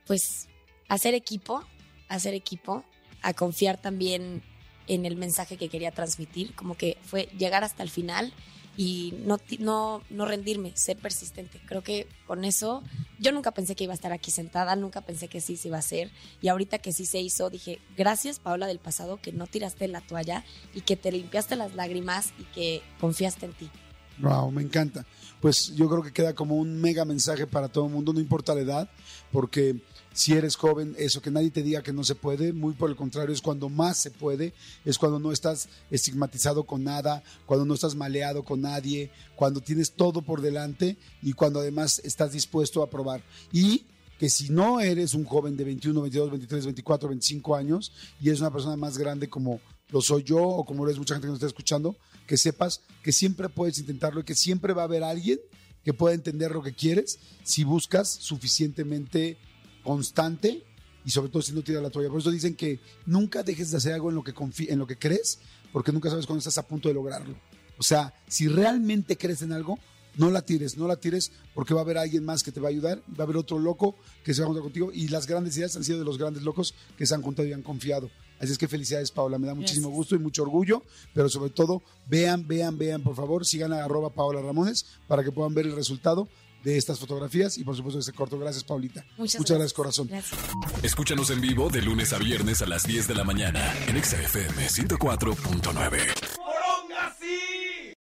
pues, 0.06 0.48
hacer 0.88 1.14
equipo, 1.14 1.64
hacer 2.08 2.34
equipo, 2.34 2.84
a 3.22 3.34
confiar 3.34 3.80
también 3.80 4.42
en 4.86 5.06
el 5.06 5.16
mensaje 5.16 5.56
que 5.56 5.68
quería 5.68 5.92
transmitir, 5.92 6.54
como 6.54 6.76
que 6.76 6.98
fue 7.02 7.28
llegar 7.38 7.64
hasta 7.64 7.82
el 7.82 7.90
final 7.90 8.32
y 8.76 9.14
no, 9.24 9.38
no, 9.58 10.02
no 10.10 10.24
rendirme, 10.24 10.72
ser 10.74 10.96
persistente. 10.96 11.60
Creo 11.66 11.82
que 11.82 12.06
con 12.26 12.44
eso 12.44 12.82
yo 13.18 13.32
nunca 13.32 13.52
pensé 13.52 13.74
que 13.74 13.84
iba 13.84 13.92
a 13.92 13.94
estar 13.94 14.12
aquí 14.12 14.30
sentada, 14.30 14.76
nunca 14.76 15.00
pensé 15.00 15.28
que 15.28 15.40
sí 15.40 15.56
se 15.56 15.68
iba 15.68 15.76
a 15.76 15.80
hacer 15.80 16.10
y 16.40 16.48
ahorita 16.48 16.78
que 16.78 16.92
sí 16.92 17.06
se 17.06 17.20
hizo 17.20 17.50
dije, 17.50 17.80
gracias 17.96 18.38
Paola 18.38 18.66
del 18.66 18.78
pasado 18.78 19.18
que 19.20 19.32
no 19.32 19.46
tiraste 19.46 19.88
la 19.88 20.00
toalla 20.00 20.44
y 20.74 20.80
que 20.80 20.96
te 20.96 21.12
limpiaste 21.12 21.56
las 21.56 21.74
lágrimas 21.74 22.32
y 22.38 22.44
que 22.44 22.82
confiaste 23.00 23.46
en 23.46 23.52
ti. 23.52 23.70
Wow, 24.18 24.50
me 24.50 24.62
encanta. 24.62 25.04
Pues 25.40 25.74
yo 25.74 25.88
creo 25.88 26.02
que 26.02 26.12
queda 26.12 26.34
como 26.34 26.56
un 26.56 26.80
mega 26.80 27.04
mensaje 27.04 27.46
para 27.46 27.68
todo 27.68 27.86
el 27.86 27.92
mundo, 27.92 28.12
no 28.12 28.20
importa 28.20 28.54
la 28.54 28.60
edad, 28.60 28.90
porque 29.32 29.76
si 30.14 30.32
eres 30.32 30.54
joven, 30.54 30.94
eso 30.96 31.20
que 31.20 31.32
nadie 31.32 31.50
te 31.50 31.62
diga 31.62 31.82
que 31.82 31.92
no 31.92 32.04
se 32.04 32.14
puede, 32.14 32.52
muy 32.52 32.72
por 32.74 32.88
el 32.88 32.94
contrario, 32.94 33.34
es 33.34 33.42
cuando 33.42 33.68
más 33.68 33.98
se 33.98 34.12
puede, 34.12 34.54
es 34.84 34.96
cuando 34.96 35.18
no 35.18 35.32
estás 35.32 35.68
estigmatizado 35.90 36.62
con 36.62 36.84
nada, 36.84 37.24
cuando 37.46 37.66
no 37.66 37.74
estás 37.74 37.96
maleado 37.96 38.44
con 38.44 38.60
nadie, 38.60 39.10
cuando 39.34 39.60
tienes 39.60 39.92
todo 39.92 40.22
por 40.22 40.40
delante 40.40 40.96
y 41.20 41.32
cuando 41.32 41.58
además 41.58 42.00
estás 42.04 42.32
dispuesto 42.32 42.80
a 42.82 42.88
probar. 42.88 43.22
Y 43.52 43.86
que 44.16 44.30
si 44.30 44.50
no 44.50 44.80
eres 44.80 45.14
un 45.14 45.24
joven 45.24 45.56
de 45.56 45.64
21, 45.64 46.00
22, 46.00 46.30
23, 46.30 46.64
24, 46.66 47.08
25 47.08 47.56
años 47.56 47.92
y 48.20 48.28
eres 48.28 48.40
una 48.40 48.52
persona 48.52 48.76
más 48.76 48.96
grande 48.96 49.28
como 49.28 49.60
lo 49.90 50.00
soy 50.00 50.22
yo 50.22 50.40
o 50.40 50.64
como 50.64 50.84
lo 50.84 50.92
es 50.92 50.98
mucha 50.98 51.14
gente 51.14 51.26
que 51.26 51.32
nos 51.32 51.38
está 51.38 51.48
escuchando, 51.48 51.96
que 52.28 52.36
sepas 52.36 52.82
que 53.02 53.10
siempre 53.10 53.48
puedes 53.48 53.80
intentarlo 53.80 54.20
y 54.20 54.24
que 54.24 54.36
siempre 54.36 54.72
va 54.74 54.82
a 54.82 54.84
haber 54.84 55.02
alguien 55.02 55.40
que 55.84 55.92
pueda 55.92 56.14
entender 56.14 56.52
lo 56.52 56.62
que 56.62 56.72
quieres 56.72 57.18
si 57.42 57.64
buscas 57.64 58.08
suficientemente 58.08 59.38
constante 59.84 60.64
y 61.04 61.10
sobre 61.10 61.28
todo 61.28 61.42
si 61.42 61.52
no 61.52 61.62
tiras 61.62 61.82
la 61.82 61.90
toalla. 61.90 62.08
Por 62.08 62.20
eso 62.20 62.30
dicen 62.30 62.54
que 62.54 62.80
nunca 63.06 63.42
dejes 63.42 63.70
de 63.70 63.76
hacer 63.76 63.92
algo 63.92 64.08
en 64.08 64.16
lo 64.16 64.24
que 64.24 64.34
en 64.68 64.78
lo 64.78 64.86
que 64.86 64.98
crees, 64.98 65.38
porque 65.72 65.92
nunca 65.92 66.10
sabes 66.10 66.26
cuándo 66.26 66.38
estás 66.38 66.58
a 66.58 66.66
punto 66.66 66.88
de 66.88 66.94
lograrlo. 66.94 67.36
O 67.78 67.82
sea, 67.82 68.14
si 68.26 68.48
realmente 68.48 69.16
crees 69.16 69.42
en 69.42 69.52
algo, 69.52 69.78
no 70.16 70.30
la 70.30 70.42
tires, 70.42 70.76
no 70.76 70.86
la 70.86 70.96
tires 70.96 71.32
porque 71.54 71.74
va 71.74 71.80
a 71.80 71.84
haber 71.84 71.98
alguien 71.98 72.24
más 72.24 72.42
que 72.42 72.52
te 72.52 72.60
va 72.60 72.68
a 72.68 72.70
ayudar, 72.70 73.02
va 73.18 73.20
a 73.20 73.22
haber 73.24 73.36
otro 73.36 73.58
loco 73.58 73.96
que 74.24 74.32
se 74.32 74.40
va 74.40 74.46
a 74.46 74.48
juntar 74.48 74.62
contigo 74.62 74.90
y 74.92 75.08
las 75.08 75.26
grandes 75.26 75.56
ideas 75.56 75.74
han 75.76 75.84
sido 75.84 75.98
de 75.98 76.04
los 76.04 76.18
grandes 76.18 76.42
locos 76.42 76.74
que 76.96 77.06
se 77.06 77.14
han 77.14 77.22
juntado 77.22 77.48
y 77.48 77.52
han 77.52 77.62
confiado. 77.62 78.10
Así 78.38 78.52
es 78.52 78.58
que 78.58 78.68
felicidades, 78.68 79.10
Paola, 79.10 79.38
me 79.38 79.46
da 79.46 79.54
muchísimo 79.54 79.88
Gracias. 79.88 79.96
gusto 79.96 80.16
y 80.16 80.18
mucho 80.18 80.42
orgullo, 80.42 80.82
pero 81.14 81.28
sobre 81.28 81.50
todo 81.50 81.82
vean, 82.06 82.46
vean, 82.46 82.76
vean, 82.78 83.02
por 83.02 83.14
favor, 83.16 83.46
sigan 83.46 83.72
a 83.72 83.84
arroba 83.84 84.10
Paola 84.10 84.40
Ramones 84.42 84.86
para 85.06 85.22
que 85.24 85.32
puedan 85.32 85.54
ver 85.54 85.66
el 85.66 85.74
resultado 85.74 86.28
de 86.64 86.76
estas 86.76 86.98
fotografías 86.98 87.58
y 87.58 87.64
por 87.64 87.76
supuesto 87.76 87.98
de 87.98 88.00
este 88.00 88.12
corto. 88.12 88.38
Gracias, 88.38 88.64
Paulita. 88.64 89.04
Muchas, 89.16 89.44
gracias, 89.44 89.72
corazón. 89.72 90.08
Gracias. 90.08 90.40
Escúchanos 90.82 91.30
en 91.30 91.40
vivo 91.40 91.68
de 91.68 91.82
lunes 91.82 92.12
a 92.12 92.18
viernes 92.18 92.62
a 92.62 92.66
las 92.66 92.84
10 92.84 93.06
de 93.06 93.14
la 93.14 93.24
mañana 93.24 93.72
en 93.86 93.96
Exa 93.96 94.20
FM 94.20 94.66
104.9. 94.66 96.33